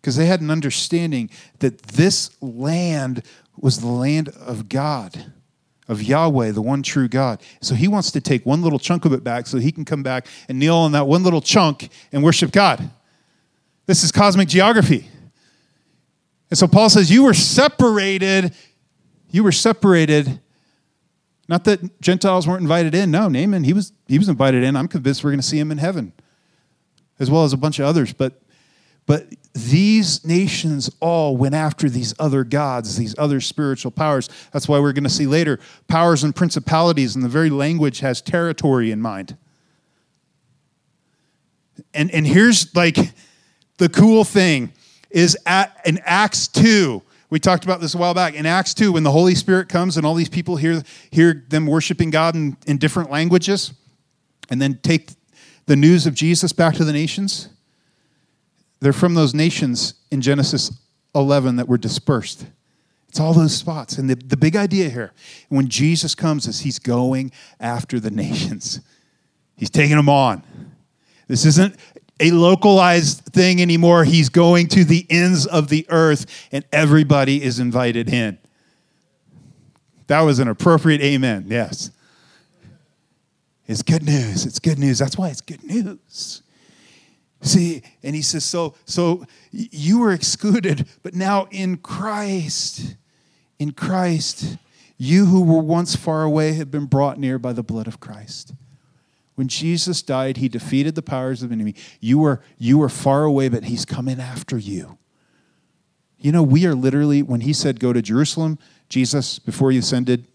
[0.00, 3.22] Because they had an understanding that this land
[3.56, 5.32] was the land of God,
[5.86, 7.40] of Yahweh, the one true God.
[7.60, 10.02] So he wants to take one little chunk of it back so he can come
[10.02, 12.90] back and kneel on that one little chunk and worship God.
[13.86, 15.08] This is cosmic geography.
[16.52, 18.54] And so Paul says, You were separated.
[19.30, 20.38] You were separated.
[21.48, 23.10] Not that Gentiles weren't invited in.
[23.10, 24.76] No, Naaman, he was, he was invited in.
[24.76, 26.12] I'm convinced we're going to see him in heaven,
[27.18, 28.12] as well as a bunch of others.
[28.12, 28.42] But,
[29.06, 34.28] But these nations all went after these other gods, these other spiritual powers.
[34.52, 38.20] That's why we're going to see later powers and principalities, and the very language has
[38.20, 39.38] territory in mind.
[41.94, 42.98] And, and here's like
[43.78, 44.74] the cool thing
[45.12, 48.34] is at in Acts 2, we talked about this a while back.
[48.34, 51.66] In Acts 2, when the Holy Spirit comes and all these people hear, hear them
[51.66, 53.72] worshiping God in, in different languages,
[54.50, 55.10] and then take
[55.66, 57.48] the news of Jesus back to the nations,
[58.80, 60.72] they're from those nations in Genesis
[61.14, 62.46] 11 that were dispersed.
[63.08, 63.96] It's all those spots.
[63.96, 65.12] And the, the big idea here,
[65.48, 68.80] when Jesus comes, is he's going after the nations.
[69.56, 70.42] He's taking them on.
[71.28, 71.76] This isn't
[72.22, 74.04] a localized thing anymore.
[74.04, 78.38] He's going to the ends of the earth, and everybody is invited in.
[80.06, 81.90] That was an appropriate amen, yes.
[83.66, 84.46] It's good news.
[84.46, 84.98] It's good news.
[84.98, 86.42] That's why it's good news.
[87.40, 92.96] See, and he says, so, so you were excluded, but now in Christ,
[93.58, 94.58] in Christ,
[94.96, 98.52] you who were once far away have been brought near by the blood of Christ.
[99.42, 101.74] When Jesus died, he defeated the powers of the enemy.
[101.98, 104.98] You were, you were far away, but he's coming after you.
[106.16, 108.56] You know, we are literally, when he said, Go to Jerusalem,
[108.88, 110.28] Jesus, before he ascended,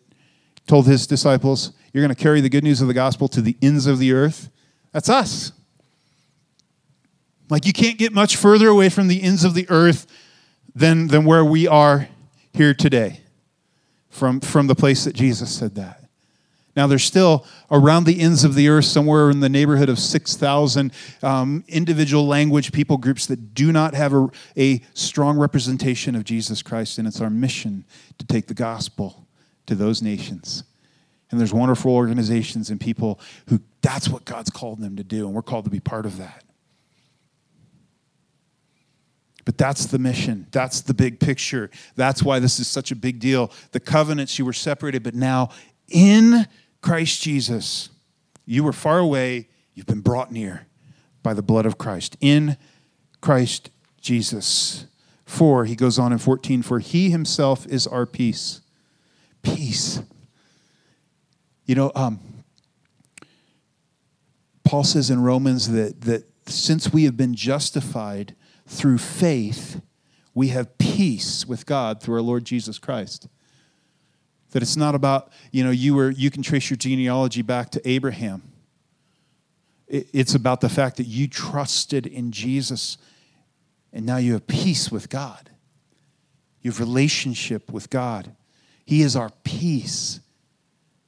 [0.67, 3.55] told his disciples, You're going to carry the good news of the gospel to the
[3.61, 4.49] ends of the earth.
[4.91, 5.53] That's us.
[7.49, 10.05] Like you can't get much further away from the ends of the earth
[10.75, 12.09] than, than where we are
[12.51, 13.21] here today
[14.09, 16.06] from, from the place that Jesus said that.
[16.77, 20.93] Now, there's still around the ends of the earth, somewhere in the neighborhood of 6,000
[21.23, 26.61] um, individual language people groups that do not have a, a strong representation of Jesus
[26.61, 27.83] Christ, and it's our mission
[28.19, 29.25] to take the gospel
[29.65, 30.65] to those nations.
[31.31, 35.33] And there's wonderful organizations and people who that's what God's called them to do, and
[35.33, 36.43] we're called to be part of that.
[39.45, 40.45] But that's the mission.
[40.51, 41.71] That's the big picture.
[41.95, 43.51] That's why this is such a big deal.
[43.71, 45.49] The covenants, you were separated, but now
[45.89, 46.47] in
[46.87, 47.89] Christ Jesus,
[48.45, 50.67] you were far away, you've been brought near
[51.21, 52.15] by the blood of Christ.
[52.21, 52.55] In
[53.19, 54.85] Christ Jesus.
[55.25, 58.61] For, he goes on in 14, for he himself is our peace.
[59.41, 60.01] Peace.
[61.65, 62.21] You know, um,
[64.63, 68.33] Paul says in Romans that, that since we have been justified
[68.65, 69.81] through faith,
[70.33, 73.27] we have peace with God through our Lord Jesus Christ.
[74.51, 77.89] That it's not about, you know, you were you can trace your genealogy back to
[77.89, 78.43] Abraham.
[79.87, 82.97] It's about the fact that you trusted in Jesus
[83.93, 85.49] and now you have peace with God.
[86.61, 88.35] You have relationship with God.
[88.85, 90.19] He is our peace.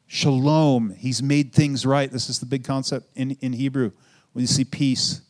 [0.08, 0.96] Shalom.
[0.98, 2.12] He's made things right.
[2.12, 3.92] This is the big concept in, in Hebrew.
[4.34, 5.22] When you see peace,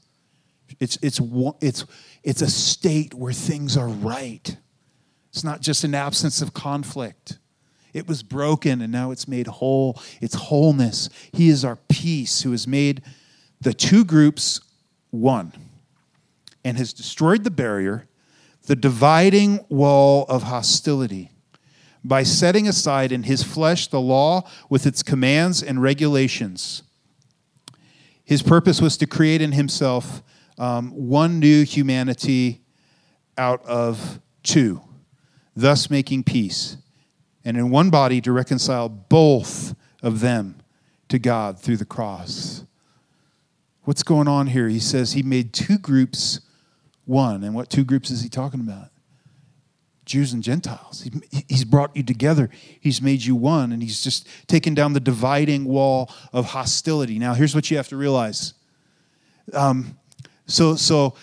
[0.80, 1.20] it's, it's,
[1.62, 1.86] it's,
[2.24, 4.56] it's a state where things are right.
[5.32, 7.40] It's not just an absence of conflict.
[7.94, 10.02] It was broken and now it's made whole.
[10.22, 11.10] It's wholeness.
[11.32, 13.02] He is our peace who has made
[13.62, 14.62] the two groups
[15.10, 15.54] one
[16.64, 18.08] and has destroyed the barrier,
[18.68, 21.32] the dividing wall of hostility
[22.04, 26.84] by setting aside in his flesh the law with its commands and regulations.
[28.24, 30.24] His purpose was to create in himself
[30.58, 32.62] um, one new humanity
[33.38, 34.82] out of two,
[35.56, 36.78] thus making peace,
[37.50, 40.56] and in one body to reconcile both of them
[41.08, 42.64] to God through the cross.
[43.86, 44.70] What's going on here?
[44.70, 46.42] He says he made two groups
[47.06, 47.44] one.
[47.44, 48.90] And what two groups is he talking about?
[50.06, 51.10] Jews and Gentiles.
[51.48, 52.52] He's brought you together.
[52.80, 57.18] He's made you one, and he's just taken down the dividing wall of hostility.
[57.18, 58.54] Now, here's what you have to realize
[59.54, 59.98] um,
[60.46, 61.16] so, so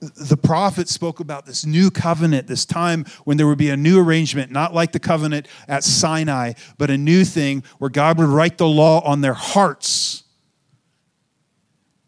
[0.00, 4.00] the prophet spoke about this new covenant, this time when there would be a new
[4.00, 8.58] arrangement, not like the covenant at Sinai, but a new thing where God would write
[8.58, 10.22] the law on their hearts,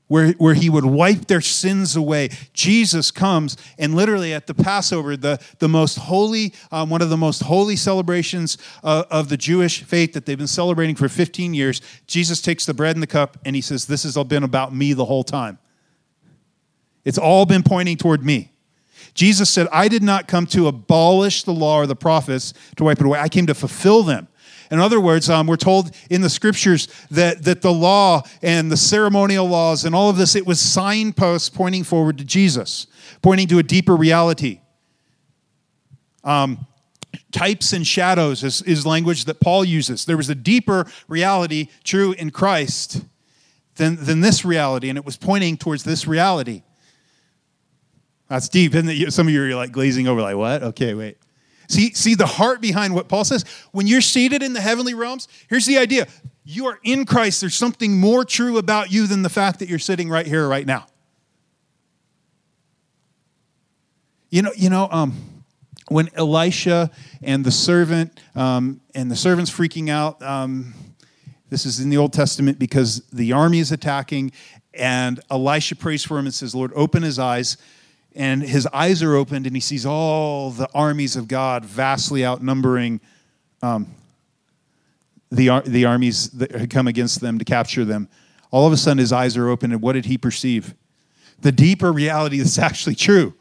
[0.07, 2.31] where, where he would wipe their sins away.
[2.53, 7.17] Jesus comes, and literally at the Passover, the, the most holy, um, one of the
[7.17, 11.81] most holy celebrations uh, of the Jewish faith that they've been celebrating for 15 years,
[12.07, 14.75] Jesus takes the bread and the cup and he says, This has all been about
[14.75, 15.59] me the whole time.
[17.11, 18.53] It's all been pointing toward me.
[19.15, 23.01] Jesus said, I did not come to abolish the law or the prophets to wipe
[23.01, 23.19] it away.
[23.19, 24.29] I came to fulfill them.
[24.71, 28.77] In other words, um, we're told in the scriptures that, that the law and the
[28.77, 32.87] ceremonial laws and all of this, it was signposts pointing forward to Jesus,
[33.23, 34.61] pointing to a deeper reality.
[36.23, 36.65] Um,
[37.33, 40.05] types and shadows is, is language that Paul uses.
[40.05, 43.03] There was a deeper reality true in Christ
[43.75, 46.63] than, than this reality, and it was pointing towards this reality.
[48.31, 49.13] That's deep, isn't it?
[49.13, 50.63] Some of you are like glazing over, like, what?
[50.63, 51.19] Okay, wait.
[51.69, 53.45] See, see the heart behind what Paul says?
[53.73, 56.07] When you're seated in the heavenly realms, here's the idea.
[56.45, 57.41] You are in Christ.
[57.41, 60.65] There's something more true about you than the fact that you're sitting right here, right
[60.65, 60.87] now.
[64.31, 65.43] You know, you know, um,
[65.89, 70.23] when Elisha and the servant um, and the servant's freaking out.
[70.23, 70.73] Um,
[71.49, 74.31] this is in the Old Testament because the army is attacking,
[74.73, 77.57] and Elisha prays for him and says, "Lord, open his eyes."
[78.15, 83.01] And his eyes are opened, and he sees all the armies of God vastly outnumbering
[83.63, 83.95] um,
[85.31, 88.09] the, the armies that had come against them to capture them.
[88.51, 90.75] All of a sudden, his eyes are open, and what did he perceive?
[91.41, 93.35] The deeper reality that's actually true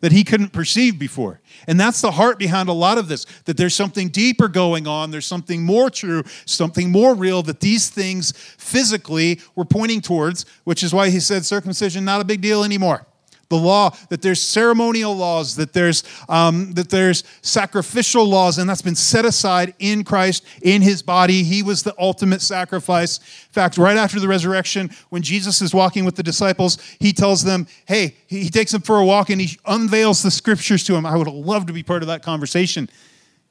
[0.00, 1.40] that he couldn't perceive before.
[1.66, 5.10] And that's the heart behind a lot of this that there's something deeper going on,
[5.10, 10.82] there's something more true, something more real that these things physically were pointing towards, which
[10.82, 13.06] is why he said circumcision not a big deal anymore
[13.48, 18.82] the law, that there's ceremonial laws, that there's, um, that there's sacrificial laws, and that's
[18.82, 21.42] been set aside in Christ, in his body.
[21.42, 23.18] He was the ultimate sacrifice.
[23.18, 27.44] In fact, right after the resurrection, when Jesus is walking with the disciples, he tells
[27.44, 31.06] them, hey, he takes them for a walk and he unveils the scriptures to them.
[31.06, 32.88] I would love to be part of that conversation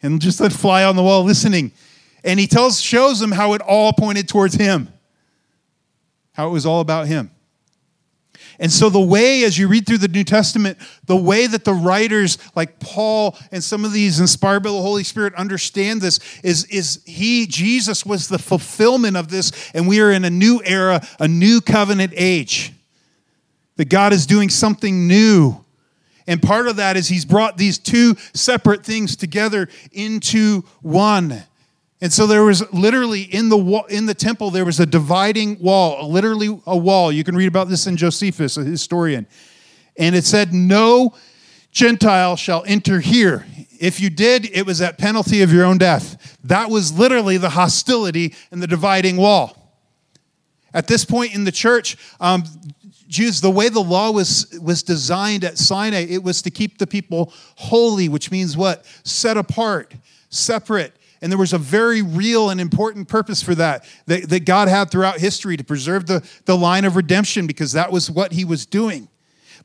[0.02, 1.72] and just let fly on the wall listening.
[2.24, 4.90] And he tells, shows them how it all pointed towards him,
[6.34, 7.32] how it was all about him.
[8.64, 11.74] And so, the way, as you read through the New Testament, the way that the
[11.74, 16.64] writers like Paul and some of these inspired by the Holy Spirit understand this is,
[16.68, 21.06] is He, Jesus, was the fulfillment of this, and we are in a new era,
[21.20, 22.72] a new covenant age.
[23.76, 25.66] That God is doing something new.
[26.26, 31.44] And part of that is He's brought these two separate things together into one.
[32.04, 36.12] And so there was literally in the in the temple there was a dividing wall,
[36.12, 37.14] literally a wall.
[37.14, 39.26] You can read about this in Josephus, a historian.
[39.96, 41.14] And it said, "No
[41.72, 43.46] Gentile shall enter here.
[43.80, 47.52] If you did, it was at penalty of your own death." That was literally the
[47.52, 49.74] hostility and the dividing wall.
[50.74, 52.44] At this point in the church, um,
[53.08, 56.88] Jews, the way the law was, was designed at Sinai, it was to keep the
[56.88, 58.86] people holy, which means what?
[59.06, 59.94] Set apart,
[60.30, 64.68] separate and there was a very real and important purpose for that, that, that God
[64.68, 68.44] had throughout history to preserve the, the line of redemption because that was what he
[68.44, 69.08] was doing.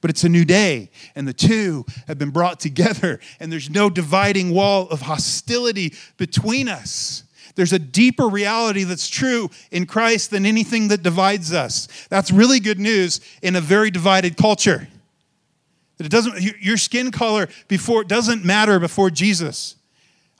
[0.01, 3.91] But it's a new day, and the two have been brought together, and there's no
[3.91, 7.25] dividing wall of hostility between us.
[7.57, 11.89] There's a deeper reality that's true in Christ than anything that divides us.
[12.09, 14.87] That's really good news in a very divided culture.
[15.97, 19.75] That it doesn't your skin color before doesn't matter before Jesus.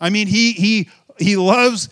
[0.01, 1.89] I mean, he he he loves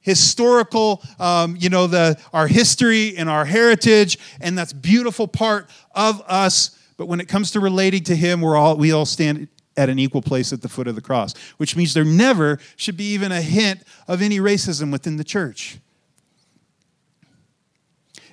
[0.00, 6.22] historical, um, you know, the, our history and our heritage, and that's beautiful part of
[6.28, 6.78] us.
[6.96, 9.98] But when it comes to relating to him, we're all, we all stand at an
[9.98, 13.32] equal place at the foot of the cross, which means there never should be even
[13.32, 15.78] a hint of any racism within the church.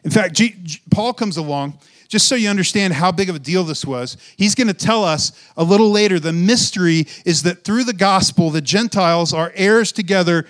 [0.04, 1.80] In fact, G- G- Paul comes along
[2.14, 5.04] just so you understand how big of a deal this was, he's going to tell
[5.04, 9.92] us a little later the mystery is that through the gospel, the Gentiles are heirs
[9.92, 10.46] together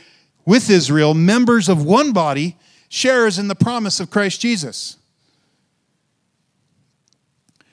[0.45, 2.58] with Israel, members of one body,
[2.89, 4.97] sharers in the promise of Christ Jesus.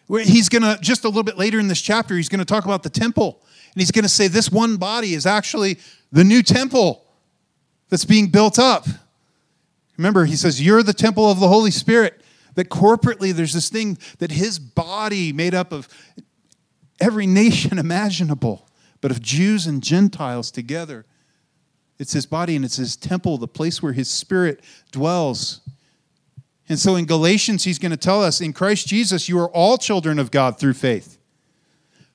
[0.09, 2.66] He's going to, just a little bit later in this chapter, he's going to talk
[2.66, 3.42] about the temple.
[3.74, 5.81] And he's going to say this one body is actually
[6.12, 7.05] the new temple
[7.88, 8.87] that's being built up.
[9.96, 12.22] Remember, he says, You're the temple of the Holy Spirit.
[12.54, 15.88] That corporately, there's this thing that his body, made up of
[17.00, 18.68] every nation imaginable,
[19.00, 21.06] but of Jews and Gentiles together,
[21.98, 24.60] it's his body and it's his temple, the place where his spirit
[24.90, 25.60] dwells.
[26.68, 29.76] And so in Galatians, he's going to tell us in Christ Jesus, you are all
[29.76, 31.18] children of God through faith.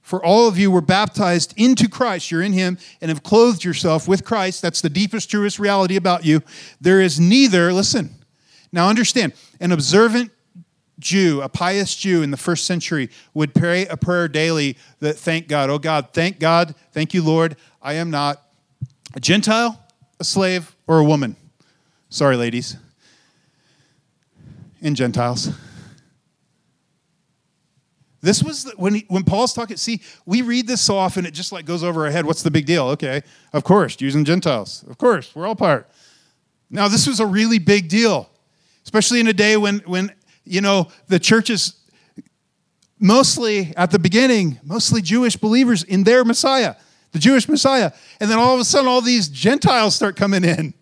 [0.05, 2.29] For all of you were baptized into Christ.
[2.29, 4.61] You're in Him and have clothed yourself with Christ.
[4.61, 6.43] That's the deepest, truest reality about you.
[6.79, 8.11] There is neither, listen,
[8.75, 10.31] now understand, an observant
[10.99, 15.47] Jew, a pious Jew in the first century, would pray a prayer daily that thank
[15.47, 18.41] God, oh God, thank God, thank you, Lord, I am not
[19.13, 19.81] a Gentile,
[20.19, 21.37] a slave, or a woman.
[22.09, 22.75] Sorry, ladies
[24.81, 25.49] and Gentiles.
[28.21, 29.77] This was the, when he, when Paul's talking.
[29.77, 32.25] See, we read this so often it just like goes over our head.
[32.25, 32.87] What's the big deal?
[32.87, 33.21] Okay,
[33.53, 34.83] of course, Jews and Gentiles.
[34.89, 35.89] Of course, we're all part.
[36.69, 38.29] Now, this was a really big deal
[38.85, 40.11] especially in a day when, when
[40.45, 41.75] you know, the church is
[42.99, 46.75] mostly, at the beginning, mostly Jewish believers in their Messiah,
[47.11, 47.91] the Jewish Messiah.
[48.19, 50.73] And then all of a sudden, all these Gentiles start coming in.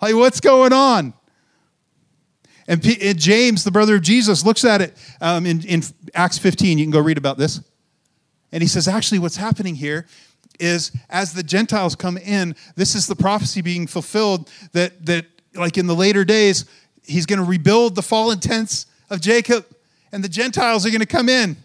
[0.00, 1.14] Like, what's going on?
[2.68, 5.82] And, P- and James, the brother of Jesus, looks at it um, in, in
[6.14, 6.78] Acts 15.
[6.78, 7.60] You can go read about this.
[8.52, 10.06] And he says, actually, what's happening here
[10.60, 15.78] is as the Gentiles come in, this is the prophecy being fulfilled that, that like
[15.78, 16.64] in the later days,
[17.04, 19.66] he's going to rebuild the fallen tents of Jacob,
[20.12, 21.56] and the Gentiles are going to come in,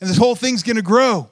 [0.00, 1.28] and this whole thing's going to grow.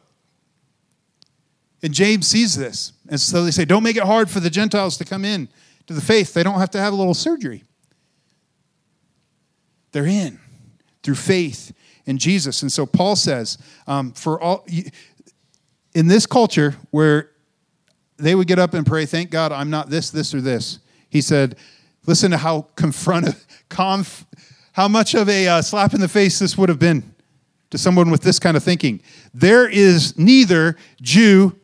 [1.82, 2.92] And James sees this.
[3.10, 5.48] And so they say, don't make it hard for the Gentiles to come in
[5.86, 6.32] to the faith.
[6.32, 7.62] They don't have to have a little surgery.
[9.92, 10.40] They're in
[11.02, 11.74] through faith
[12.06, 12.62] in Jesus.
[12.62, 14.66] And so Paul says, um, for all
[15.94, 17.30] in this culture where
[18.16, 20.78] they would get up and pray, thank God I'm not this, this, or this.
[21.10, 21.56] He said,
[22.06, 23.34] listen to how confront,
[23.68, 24.26] conf,
[24.72, 27.14] how much of a uh, slap in the face this would have been
[27.70, 29.00] to someone with this kind of thinking.
[29.32, 31.58] There is neither Jew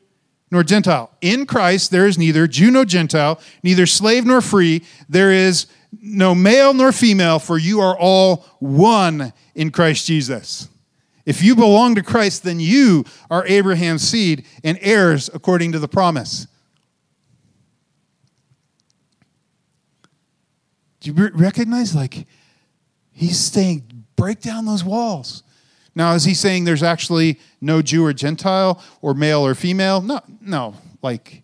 [0.51, 1.11] nor Gentile.
[1.21, 4.85] In Christ, there is neither Jew nor Gentile, neither slave nor free.
[5.09, 5.67] There is
[6.01, 10.69] no male nor female, for you are all one in Christ Jesus.
[11.27, 15.89] If you belong to Christ, then you are Abraham's seed and heirs according to the
[15.89, 16.47] promise.
[21.01, 21.95] Do you recognize?
[21.95, 22.27] Like,
[23.13, 25.43] he's saying, break down those walls.
[25.95, 30.01] Now, is he saying there's actually no Jew or Gentile or male or female?
[30.01, 30.75] No, no.
[31.03, 31.43] Like,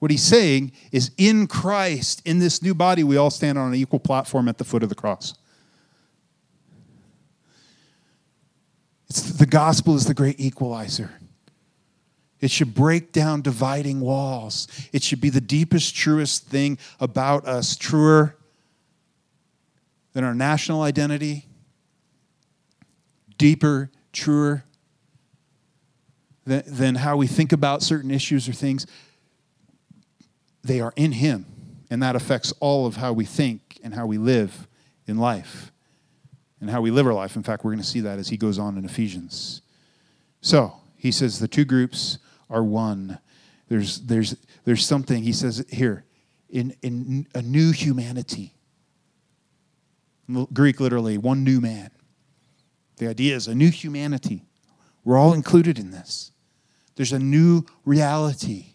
[0.00, 3.74] what he's saying is in Christ, in this new body, we all stand on an
[3.74, 5.34] equal platform at the foot of the cross.
[9.08, 11.12] It's, the gospel is the great equalizer.
[12.40, 14.68] It should break down dividing walls.
[14.92, 18.36] It should be the deepest, truest thing about us, truer
[20.16, 21.46] than our national identity,
[23.36, 24.64] deeper, truer
[26.46, 28.86] than, than how we think about certain issues or things.
[30.64, 31.44] They are in Him,
[31.90, 34.66] and that affects all of how we think and how we live
[35.06, 35.70] in life
[36.62, 37.36] and how we live our life.
[37.36, 39.60] In fact, we're going to see that as he goes on in Ephesians.
[40.40, 42.16] So he says the two groups
[42.48, 43.18] are one.
[43.68, 46.06] There's, there's, there's something, he says here,
[46.48, 48.55] in, in a new humanity.
[50.52, 51.90] Greek literally, one new man.
[52.96, 54.42] The idea is a new humanity.
[55.04, 56.32] We're all included in this.
[56.96, 58.74] There's a new reality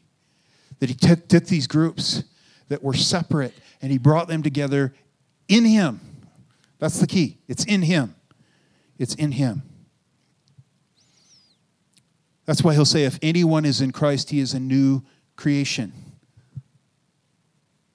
[0.80, 2.24] that he took, took these groups
[2.70, 4.94] that were separate and he brought them together
[5.48, 6.00] in him
[6.82, 7.38] that's the key.
[7.48, 8.16] It's in Him.
[8.98, 9.62] It's in Him.
[12.46, 15.04] That's why He'll say, if anyone is in Christ, he is a new
[15.36, 15.94] creation.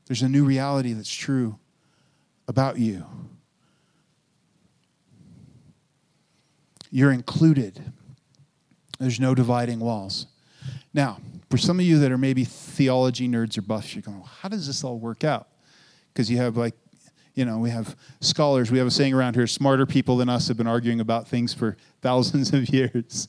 [0.07, 1.59] There's a new reality that's true
[2.47, 3.05] about you.
[6.91, 7.93] You're included.
[8.99, 10.27] There's no dividing walls.
[10.95, 11.19] Now,
[11.51, 14.67] for some of you that are maybe theology nerds or buffs, you're going, how does
[14.67, 15.49] this all work out?
[16.13, 16.75] Because you have like
[17.37, 20.49] you know, we have scholars, we have a saying around here smarter people than us
[20.49, 23.29] have been arguing about things for thousands of years.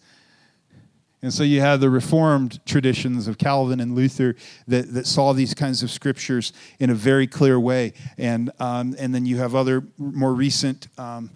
[1.21, 4.35] And so you have the Reformed traditions of Calvin and Luther
[4.67, 7.93] that, that saw these kinds of scriptures in a very clear way.
[8.17, 11.31] And, um, and then you have other more recent um,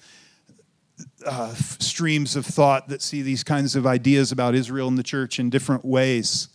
[1.25, 5.39] uh, streams of thought that see these kinds of ideas about Israel and the church
[5.39, 6.49] in different ways.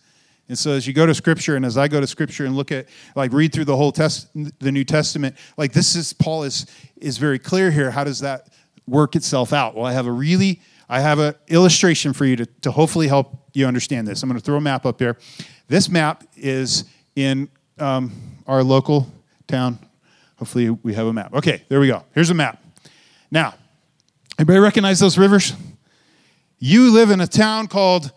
[0.49, 2.71] And so as you go to scripture and as I go to scripture and look
[2.71, 6.65] at like read through the whole test the New Testament, like this is Paul is
[6.95, 7.91] is very clear here.
[7.91, 8.49] How does that
[8.87, 9.75] work itself out?
[9.75, 13.49] Well, I have a really I have an illustration for you to, to hopefully help
[13.53, 14.23] you understand this.
[14.23, 15.17] I'm going to throw a map up here.
[15.67, 18.13] This map is in um,
[18.47, 19.11] our local
[19.47, 19.79] town.
[20.37, 21.33] Hopefully, we have a map.
[21.33, 22.05] Okay, there we go.
[22.13, 22.63] Here's a map.
[23.31, 23.55] Now,
[24.37, 25.53] everybody recognize those rivers?
[26.59, 28.11] You live in a town called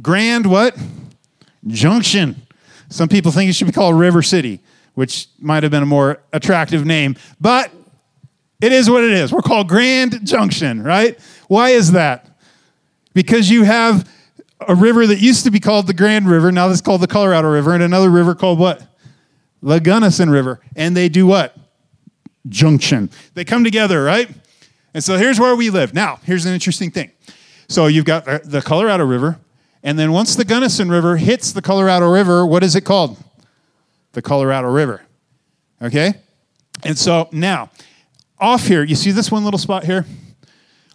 [0.00, 0.76] Grand what?
[1.66, 2.42] Junction.
[2.88, 4.60] Some people think it should be called River City,
[4.94, 7.72] which might have been a more attractive name, but
[8.60, 9.32] it is what it is.
[9.32, 11.18] We're called Grand Junction, right?
[11.48, 12.28] Why is that?
[13.14, 14.08] Because you have
[14.68, 17.48] a river that used to be called the Grand River, now it's called the Colorado
[17.50, 18.82] River, and another river called what?
[19.62, 20.60] The Gunnison River.
[20.76, 21.56] And they do what?
[22.48, 23.10] Junction.
[23.34, 24.28] They come together, right?
[24.94, 25.94] And so here's where we live.
[25.94, 27.10] Now, here's an interesting thing.
[27.68, 29.38] So you've got the Colorado River,
[29.82, 33.16] and then once the Gunnison River hits the Colorado River, what is it called?
[34.12, 35.02] The Colorado River.
[35.80, 36.14] Okay?
[36.84, 37.70] And so now,
[38.38, 40.04] off here, you see this one little spot here?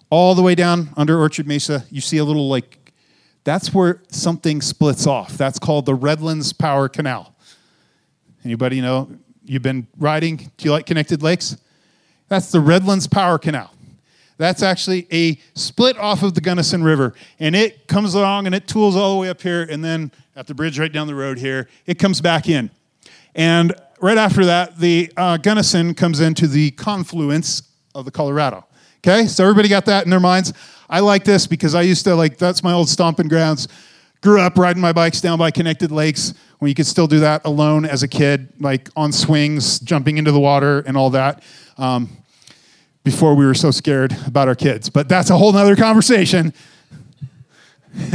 [0.10, 2.93] All the way down under Orchard Mesa, you see a little like,
[3.43, 5.38] that's where something splits off.
[5.38, 7.34] That's called the Redlands Power Canal.
[8.45, 9.10] Anybody know?
[9.43, 10.36] You've been riding?
[10.58, 11.58] Do you like connected lakes?
[12.28, 13.72] That's the Redlands Power Canal.
[14.38, 17.14] That's actually a split off of the Gunnison River.
[17.40, 19.64] And it comes along and it tools all the way up here.
[19.64, 22.70] And then at the bridge right down the road here, it comes back in.
[23.34, 27.64] And right after that, the uh, Gunnison comes into the confluence
[27.96, 28.66] of the Colorado.
[29.00, 30.54] Okay, so everybody got that in their minds.
[30.90, 33.68] I like this because I used to like that's my old stomping grounds.
[34.22, 37.46] Grew up riding my bikes down by connected lakes when you could still do that
[37.46, 41.44] alone as a kid, like on swings, jumping into the water, and all that.
[41.78, 42.10] Um,
[43.08, 46.53] before we were so scared about our kids, but that's a whole nother conversation.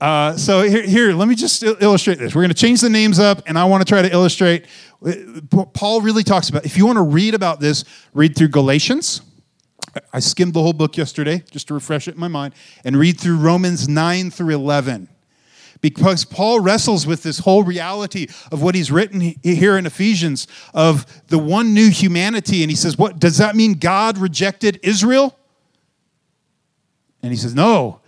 [0.00, 2.34] uh, so here, here, let me just illustrate this.
[2.34, 4.66] We're going to change the names up, and I want to try to illustrate.
[5.00, 5.12] Uh,
[5.74, 6.66] Paul really talks about.
[6.66, 7.84] If you want to read about this,
[8.14, 9.22] read through Galatians.
[10.12, 12.52] I skimmed the whole book yesterday just to refresh it in my mind,
[12.84, 15.08] and read through Romans nine through eleven
[15.80, 21.06] because Paul wrestles with this whole reality of what he's written here in Ephesians of
[21.28, 22.62] the one new humanity.
[22.62, 25.36] And he says, What does that mean God rejected Israel?
[27.22, 28.00] And he says, No,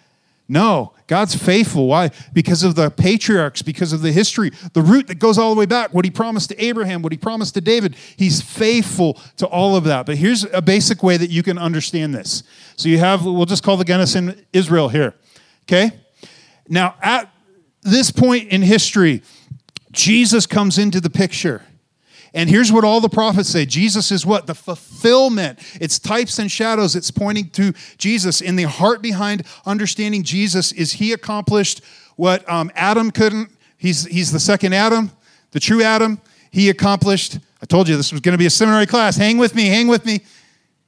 [0.51, 1.89] no, God's faithful.
[1.89, 2.11] Why?
[2.33, 5.66] Because of the patriarchs, because of the history, the root that goes all the way
[5.66, 7.97] back, what he promised to Abraham, what he promised to David.
[8.16, 10.07] He's faithful to all of that.
[10.07, 12.45] But here's a basic way that you can understand this.
[12.77, 15.14] So you have, we'll just call the Gunnison Israel here.
[15.64, 15.91] Okay?
[16.66, 17.31] Now, at
[17.91, 19.22] this point in history,
[19.93, 21.62] Jesus comes into the picture.
[22.34, 24.47] And here's what all the prophets say Jesus is what?
[24.47, 25.59] The fulfillment.
[25.80, 26.95] It's types and shadows.
[26.95, 28.41] It's pointing to Jesus.
[28.41, 31.80] In the heart behind understanding Jesus is he accomplished
[32.16, 33.51] what um, Adam couldn't.
[33.78, 35.12] He's, he's the second Adam,
[35.53, 36.20] the true Adam.
[36.51, 39.16] He accomplished, I told you this was going to be a seminary class.
[39.16, 40.20] Hang with me, hang with me.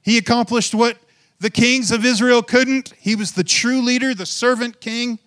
[0.01, 0.97] He accomplished what
[1.39, 2.93] the kings of Israel couldn't.
[2.99, 5.19] He was the true leader, the servant king.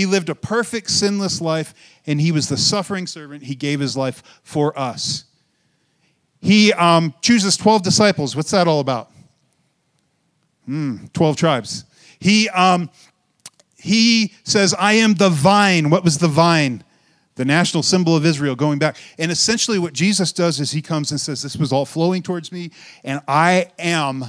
[0.00, 1.74] He lived a perfect, sinless life,
[2.06, 3.42] and he was the suffering servant.
[3.42, 5.24] He gave his life for us.
[6.40, 8.34] He um, chooses 12 disciples.
[8.34, 9.10] What's that all about?
[10.66, 11.84] Mm, 12 tribes.
[12.18, 12.88] He, um,
[13.76, 15.90] he says, I am the vine.
[15.90, 16.82] What was the vine?
[17.34, 18.96] The national symbol of Israel going back.
[19.18, 22.52] And essentially, what Jesus does is he comes and says, This was all flowing towards
[22.52, 22.70] me,
[23.04, 24.24] and I am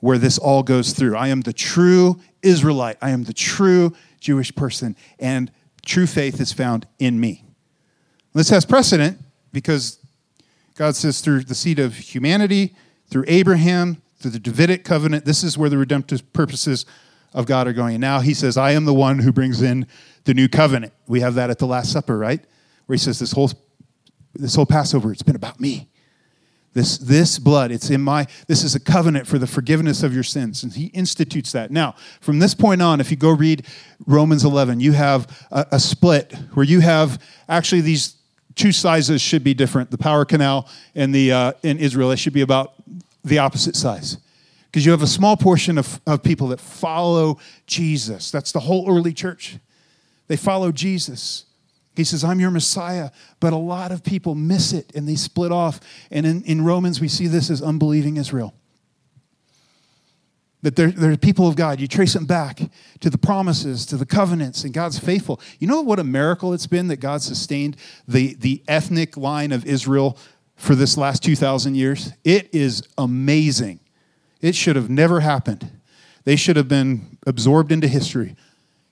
[0.00, 1.14] where this all goes through.
[1.14, 2.96] I am the true Israelite.
[3.02, 5.50] I am the true Jewish person, and
[5.84, 7.44] true faith is found in me.
[8.34, 9.18] This has precedent
[9.52, 9.98] because
[10.74, 12.76] God says through the seed of humanity,
[13.10, 16.86] through Abraham, through the Davidic covenant, this is where the redemptive purposes
[17.34, 17.94] of God are going.
[17.94, 19.86] And now he says, I am the one who brings in
[20.24, 20.92] the new covenant.
[21.06, 22.40] We have that at the Last Supper, right?
[22.86, 23.50] Where he says, This whole,
[24.34, 25.88] this whole Passover, it's been about me.
[26.78, 30.22] This, this blood, it's in my, this is a covenant for the forgiveness of your
[30.22, 30.62] sins.
[30.62, 31.72] And he institutes that.
[31.72, 33.66] Now, from this point on, if you go read
[34.06, 38.14] Romans 11, you have a, a split where you have actually these
[38.54, 39.90] two sizes should be different.
[39.90, 42.74] The power canal and the, uh, in Israel, they should be about
[43.24, 44.18] the opposite size.
[44.66, 48.30] Because you have a small portion of, of people that follow Jesus.
[48.30, 49.56] That's the whole early church.
[50.28, 51.44] They follow Jesus.
[51.98, 53.10] He says, I'm your Messiah.
[53.40, 55.80] But a lot of people miss it and they split off.
[56.12, 58.54] And in, in Romans, we see this as unbelieving Israel.
[60.62, 61.80] That they're, they're people of God.
[61.80, 62.60] You trace them back
[63.00, 65.40] to the promises, to the covenants, and God's faithful.
[65.58, 67.76] You know what a miracle it's been that God sustained
[68.06, 70.16] the, the ethnic line of Israel
[70.54, 72.12] for this last 2,000 years?
[72.22, 73.80] It is amazing.
[74.40, 75.68] It should have never happened.
[76.22, 78.36] They should have been absorbed into history.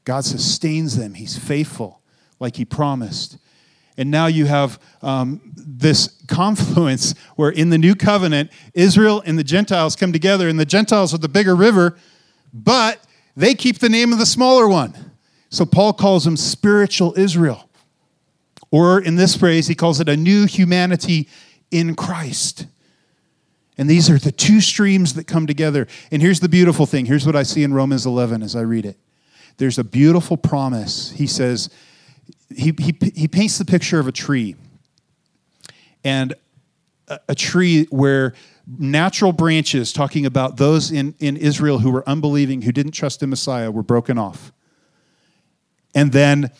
[0.03, 2.01] God sustains them, He's faithful
[2.39, 3.39] like he promised.
[3.99, 9.45] And now you have um, this confluence where in the new covenant, Israel and the
[9.45, 11.97] Gentiles come together, and the Gentiles are the bigger river,
[12.53, 13.03] but
[13.37, 14.95] they keep the name of the smaller one.
[15.51, 17.71] So Paul calls them spiritual Israel.
[18.71, 21.29] Or in this phrase, he calls it a new humanity
[21.71, 22.67] in Christ.
[23.79, 25.87] And these are the two streams that come together.
[26.11, 27.07] And here's the beautiful thing.
[27.07, 28.99] Here's what I see in Romans 11 as I read it.
[29.59, 31.11] There's a beautiful promise.
[31.13, 31.71] He says,
[32.55, 34.57] he, he, he paints the picture of a tree
[36.05, 36.35] and
[37.09, 38.35] a, a tree where
[38.67, 43.27] natural branches, talking about those in, in Israel who were unbelieving, who didn't trust the
[43.27, 44.53] Messiah, were broken off.
[45.95, 46.51] And then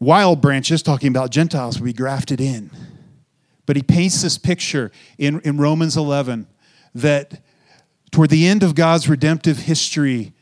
[0.00, 2.70] wild branches, talking about Gentiles, would be grafted in.
[3.66, 6.46] But he paints this picture in, in Romans 11
[6.94, 7.42] that
[8.10, 10.32] toward the end of God's redemptive history,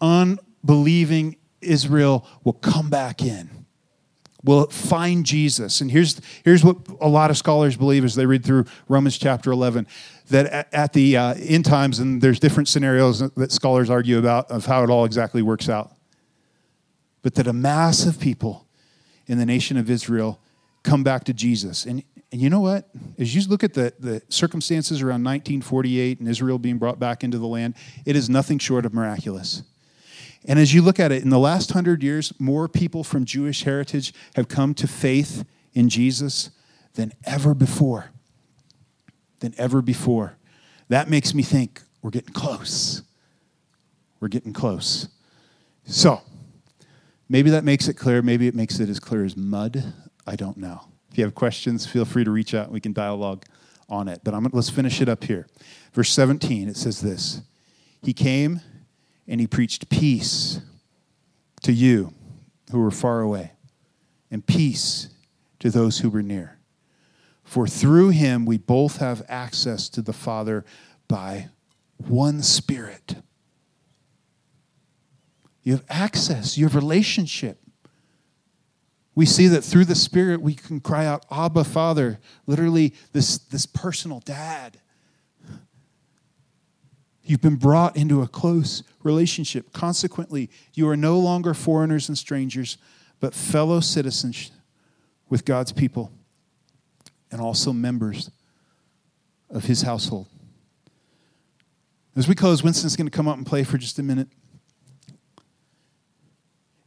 [0.00, 3.61] unbelieving Israel will come back in
[4.44, 5.80] will find Jesus.
[5.80, 9.52] And here's, here's what a lot of scholars believe as they read through Romans chapter
[9.52, 9.86] 11
[10.30, 14.66] that at, the uh, end times, and there's different scenarios that scholars argue about of
[14.66, 15.92] how it all exactly works out,
[17.22, 18.66] but that a mass of people
[19.26, 20.40] in the nation of Israel
[20.82, 21.84] come back to Jesus.
[21.84, 22.88] And, and you know what?
[23.18, 27.38] As you look at the, the circumstances around 1948 and Israel being brought back into
[27.38, 27.74] the land,
[28.04, 29.62] it is nothing short of miraculous.
[30.46, 33.62] And as you look at it, in the last hundred years, more people from Jewish
[33.62, 36.50] heritage have come to faith in Jesus
[36.94, 38.10] than ever before.
[39.40, 40.36] Than ever before.
[40.88, 43.02] that makes me think we're getting close.
[44.20, 45.08] We're getting close.
[45.84, 46.20] So,
[47.28, 48.22] maybe that makes it clear.
[48.22, 49.94] Maybe it makes it as clear as mud.
[50.26, 50.82] I don't know.
[51.10, 52.70] If you have questions, feel free to reach out.
[52.70, 53.44] We can dialogue
[53.88, 54.20] on it.
[54.24, 55.46] But I'm, let's finish it up here.
[55.92, 57.42] Verse 17, it says this
[58.02, 58.60] He came
[59.26, 60.60] and he preached peace
[61.62, 62.12] to you
[62.70, 63.52] who were far away,
[64.30, 65.08] and peace
[65.58, 66.58] to those who were near.
[67.44, 70.64] For through him we both have access to the Father
[71.06, 71.50] by
[71.98, 73.16] one Spirit.
[75.62, 77.58] You have access, you have relationship.
[79.14, 83.66] We see that through the Spirit we can cry out, Abba, Father, literally this, this
[83.66, 84.78] personal dad.
[87.24, 89.72] You've been brought into a close relationship.
[89.72, 92.78] Consequently, you are no longer foreigners and strangers,
[93.20, 94.50] but fellow citizens
[95.28, 96.10] with God's people
[97.30, 98.30] and also members
[99.48, 100.28] of his household.
[102.16, 104.28] As we close, Winston's going to come up and play for just a minute.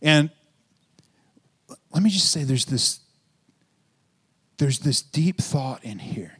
[0.01, 0.29] And
[1.91, 2.99] let me just say there's this
[4.57, 6.37] there's this deep thought in here.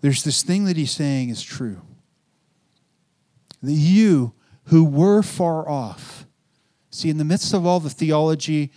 [0.00, 1.82] There's this thing that he's saying is true.
[3.62, 4.34] That you
[4.64, 6.26] who were far off,
[6.90, 8.70] see, in the midst of all the theology,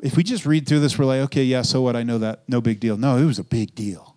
[0.00, 1.94] if we just read through this, we're like, okay, yeah, so what?
[1.94, 2.42] I know that.
[2.48, 2.96] No big deal.
[2.96, 4.16] No, it was a big deal.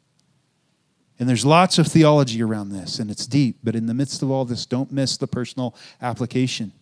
[1.20, 3.60] And there's lots of theology around this, and it's deep.
[3.64, 6.74] But in the midst of all this, don't miss the personal application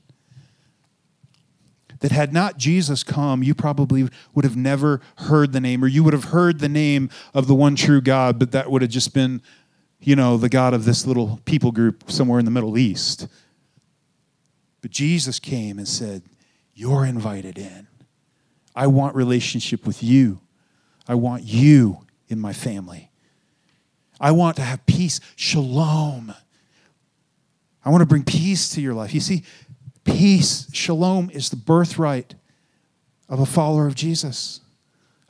[2.03, 6.03] that had not Jesus come, you probably would have never heard the name, or you
[6.03, 9.13] would have heard the name of the one true God, but that would have just
[9.13, 9.41] been,
[10.01, 13.29] you know, the God of this little people group somewhere in the Middle East.
[14.81, 16.23] But Jesus came and said,
[16.73, 17.87] You're invited in.
[18.75, 20.41] I want relationship with you.
[21.07, 23.11] I want you in my family.
[24.19, 26.33] I want to have peace, shalom.
[27.85, 29.13] I want to bring peace to your life.
[29.13, 29.43] You see,
[30.03, 32.35] Peace, shalom, is the birthright
[33.29, 34.61] of a follower of Jesus,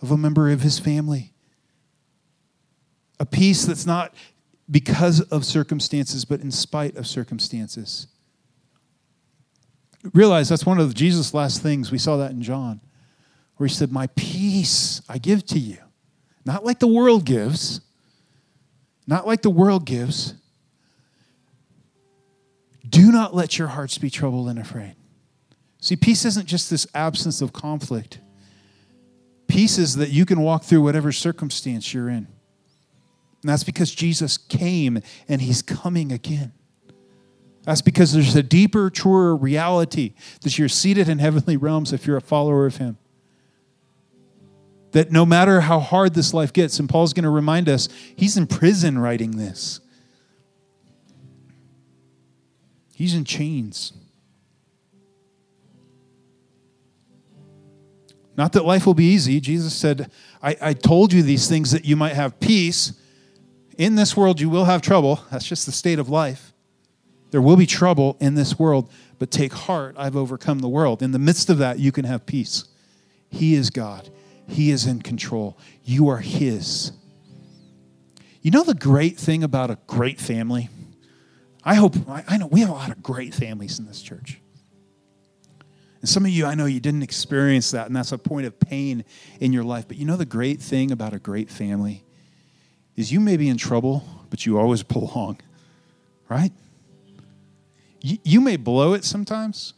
[0.01, 1.31] of a member of his family.
[3.19, 4.13] A peace that's not
[4.69, 8.07] because of circumstances, but in spite of circumstances.
[10.13, 11.91] Realize that's one of Jesus' last things.
[11.91, 12.81] We saw that in John,
[13.57, 15.77] where he said, My peace I give to you.
[16.45, 17.79] Not like the world gives,
[19.07, 20.33] not like the world gives,
[22.93, 24.95] do not let your hearts be troubled and afraid.
[25.81, 28.19] See, peace isn't just this absence of conflict.
[29.47, 32.27] Peace is that you can walk through whatever circumstance you're in.
[33.41, 36.53] And that's because Jesus came and he's coming again.
[37.63, 42.17] That's because there's a deeper, truer reality that you're seated in heavenly realms if you're
[42.17, 42.99] a follower of him.
[44.91, 48.37] That no matter how hard this life gets, and Paul's going to remind us, he's
[48.37, 49.79] in prison writing this.
[52.95, 53.93] He's in chains.
[58.35, 59.39] Not that life will be easy.
[59.39, 62.93] Jesus said, I, I told you these things that you might have peace.
[63.77, 65.23] In this world, you will have trouble.
[65.31, 66.53] That's just the state of life.
[67.31, 69.95] There will be trouble in this world, but take heart.
[69.97, 71.01] I've overcome the world.
[71.01, 72.65] In the midst of that, you can have peace.
[73.29, 74.09] He is God,
[74.47, 75.57] He is in control.
[75.83, 76.91] You are His.
[78.41, 80.69] You know the great thing about a great family?
[81.65, 84.39] I hope, I know we have a lot of great families in this church.
[86.01, 88.59] And some of you, I know you didn't experience that, and that's a point of
[88.59, 89.05] pain
[89.39, 89.87] in your life.
[89.87, 92.03] But you know the great thing about a great family
[92.97, 95.39] is you may be in trouble, but you always belong,
[96.27, 96.51] right?
[98.01, 99.73] You, you may blow it sometimes,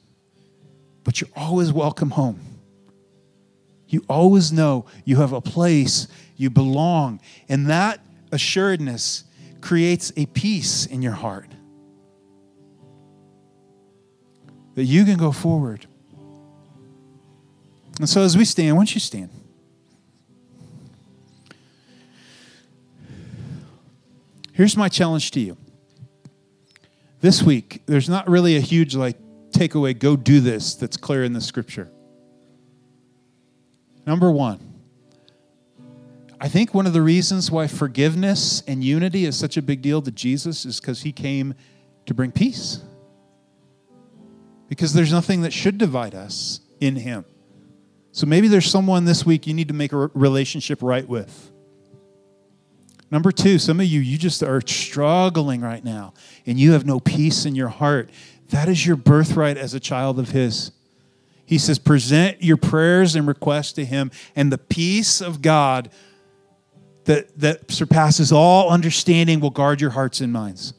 [1.04, 2.40] but you're always welcome home.
[3.88, 7.22] You always know you have a place, you belong.
[7.48, 8.00] And that
[8.32, 9.26] assuredness
[9.62, 11.50] creates a peace in your heart.
[14.76, 15.88] That you can go forward.
[18.00, 19.30] And so as we stand, why don't you stand?
[24.52, 25.58] Here's my challenge to you.
[27.22, 29.18] This week, there's not really a huge like
[29.52, 31.90] takeaway, go do this that's clear in the scripture.
[34.06, 34.60] Number one,
[36.40, 40.02] I think one of the reasons why forgiveness and unity is such a big deal
[40.02, 41.56] to Jesus is because he came
[42.06, 42.82] to bring peace
[44.76, 47.24] because there's nothing that should divide us in Him.
[48.12, 51.52] So maybe there's someone this week you need to make a relationship right with.
[53.10, 56.14] Number two, some of you, you just are struggling right now
[56.46, 58.10] and you have no peace in your heart.
[58.50, 60.72] That is your birthright as a child of His.
[61.46, 65.90] He says, present your prayers and requests to Him, and the peace of God
[67.06, 70.74] that, that surpasses all understanding will guard your hearts and minds.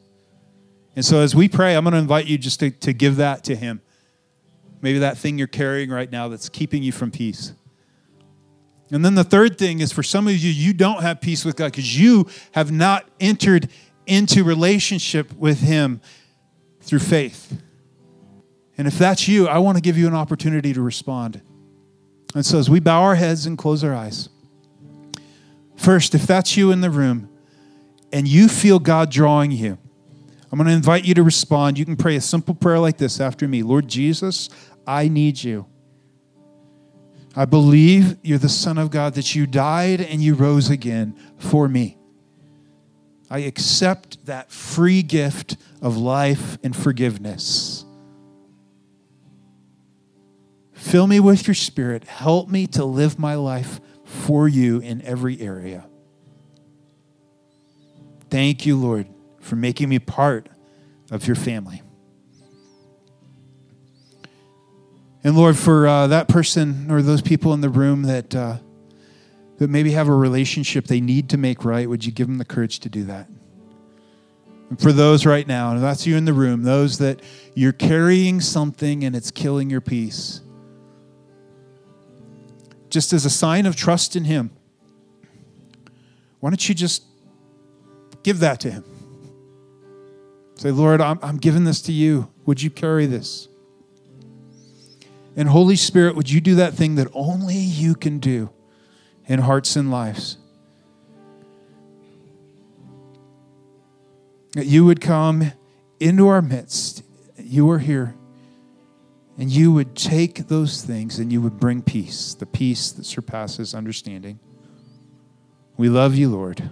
[0.96, 3.44] And so as we pray, I'm going to invite you just to, to give that
[3.44, 3.80] to Him.
[4.80, 7.52] Maybe that thing you're carrying right now that's keeping you from peace.
[8.90, 11.56] And then the third thing is for some of you, you don't have peace with
[11.56, 13.68] God because you have not entered
[14.06, 16.00] into relationship with Him
[16.80, 17.60] through faith.
[18.78, 21.40] And if that's you, I want to give you an opportunity to respond.
[22.34, 24.28] And so as we bow our heads and close our eyes,
[25.76, 27.28] first, if that's you in the room
[28.12, 29.78] and you feel God drawing you,
[30.56, 31.78] I'm going to invite you to respond.
[31.78, 34.48] You can pray a simple prayer like this after me Lord Jesus,
[34.86, 35.66] I need you.
[37.36, 41.68] I believe you're the Son of God, that you died and you rose again for
[41.68, 41.98] me.
[43.28, 47.84] I accept that free gift of life and forgiveness.
[50.72, 52.04] Fill me with your spirit.
[52.04, 55.86] Help me to live my life for you in every area.
[58.30, 59.06] Thank you, Lord,
[59.46, 60.48] for making me part
[61.10, 61.82] of your family.
[65.22, 68.58] And Lord, for uh, that person or those people in the room that, uh,
[69.58, 72.44] that maybe have a relationship they need to make right, would you give them the
[72.44, 73.28] courage to do that?
[74.68, 77.22] And for those right now, and that's you in the room, those that
[77.54, 80.40] you're carrying something and it's killing your peace,
[82.90, 84.50] just as a sign of trust in Him,
[86.40, 87.04] why don't you just
[88.24, 88.84] give that to Him?
[90.56, 92.30] Say, Lord, I'm, I'm giving this to you.
[92.46, 93.48] Would you carry this?
[95.36, 98.50] And Holy Spirit, would you do that thing that only you can do
[99.26, 100.38] in hearts and lives?
[104.54, 105.52] That you would come
[106.00, 107.02] into our midst.
[107.36, 108.14] You are here.
[109.38, 113.74] And you would take those things and you would bring peace, the peace that surpasses
[113.74, 114.40] understanding.
[115.76, 116.70] We love you, Lord.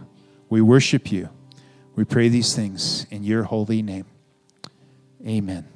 [0.49, 1.28] We worship you.
[1.97, 4.07] We pray these things in your holy name.
[5.26, 5.74] Amen.